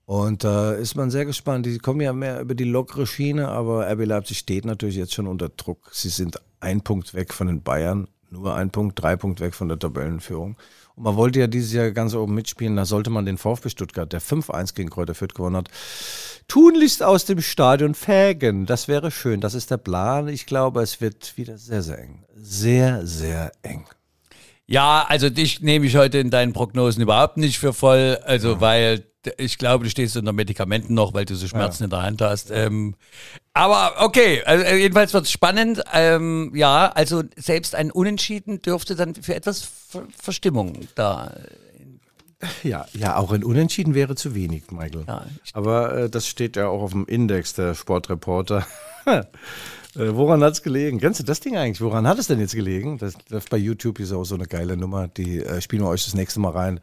[0.07, 1.67] Und da ist man sehr gespannt.
[1.67, 5.27] Die kommen ja mehr über die lockere Schiene, aber RB Leipzig steht natürlich jetzt schon
[5.27, 5.91] unter Druck.
[5.93, 9.69] Sie sind ein Punkt weg von den Bayern, nur ein Punkt, drei Punkt weg von
[9.69, 10.57] der Tabellenführung.
[10.95, 14.13] Und man wollte ja dieses Jahr ganz oben mitspielen, da sollte man den VfB Stuttgart,
[14.13, 15.71] der 5-1 gegen Kräuter Fürth gewonnen hat,
[16.49, 18.67] tunlichst aus dem Stadion fägen.
[18.67, 20.29] Das wäre schön, das ist der Plan.
[20.29, 22.25] Ich glaube, es wird wieder sehr, sehr eng.
[22.35, 23.87] Sehr, sehr eng.
[24.73, 29.01] Ja, also dich nehme ich heute in deinen Prognosen überhaupt nicht für voll, also weil
[29.27, 32.23] d- ich glaube, du stehst unter Medikamenten noch, weil du so Schmerzen in der Hand
[32.23, 32.53] hast.
[32.53, 32.95] Ähm,
[33.53, 35.83] aber okay, also äh, jedenfalls wird es spannend.
[35.93, 41.35] Ähm, ja, also selbst ein Unentschieden dürfte dann für etwas Ver Verstimmung da.
[42.63, 45.05] Ja, ja, auch ein Unentschieden wäre zu wenig, Michael.
[45.07, 48.65] Ja, Aber äh, das steht ja auch auf dem Index der Sportreporter.
[49.97, 51.01] äh, woran hat es gelegen?
[51.01, 51.81] Kennst du das Ding eigentlich?
[51.81, 52.99] Woran hat es denn jetzt gelegen?
[52.99, 55.09] Das läuft bei YouTube, ist auch so eine geile Nummer.
[55.09, 56.81] Die äh, spielen wir euch das nächste Mal rein.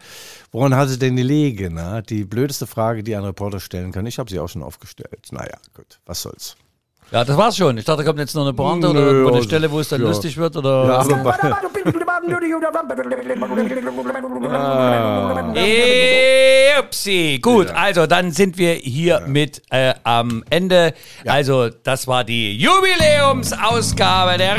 [0.52, 1.76] Woran hat es denn gelegen?
[1.76, 2.02] Na?
[2.02, 4.06] Die blödeste Frage, die ein Reporter stellen kann.
[4.06, 5.28] Ich habe sie auch schon aufgestellt.
[5.32, 6.58] Naja, gut, was soll's.
[7.12, 7.78] Ja, das war's schon.
[7.78, 9.88] Ich dachte, da kommt jetzt noch eine Pointe oder irgendwo eine also, Stelle, wo es
[9.88, 10.08] dann ja.
[10.08, 10.86] lustig wird oder.
[10.88, 11.14] Ja, aber
[16.80, 17.40] Upsi.
[17.42, 20.94] Gut, also dann sind wir hier mit äh, am Ende.
[21.26, 24.58] Also, das war die Jubiläumsausgabe der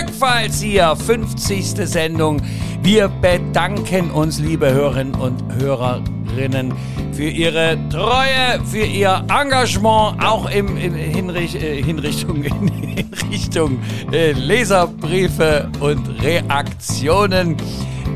[0.00, 1.86] Rückfallzieher, 50.
[1.86, 2.40] Sendung.
[2.84, 6.74] Wir bedanken uns, liebe Hörerinnen und Hörerinnen,
[7.12, 13.78] für Ihre Treue, für Ihr Engagement, auch im, in Hinrich, äh, Hinrichtung, in, in Richtung
[14.12, 17.56] äh, Leserbriefe und Reaktionen.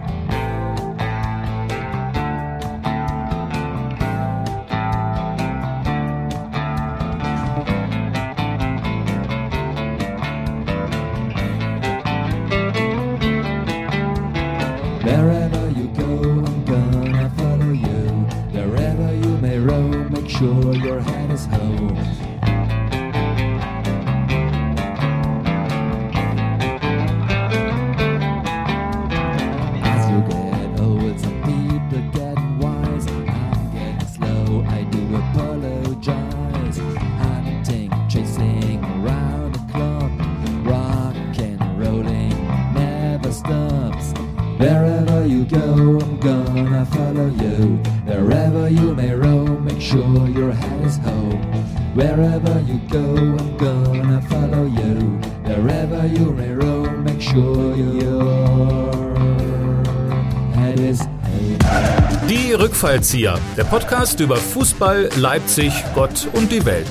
[63.11, 66.87] Die Rückfallzieher, der Podcast über Fußball, Leipzig, Gott und die Welt.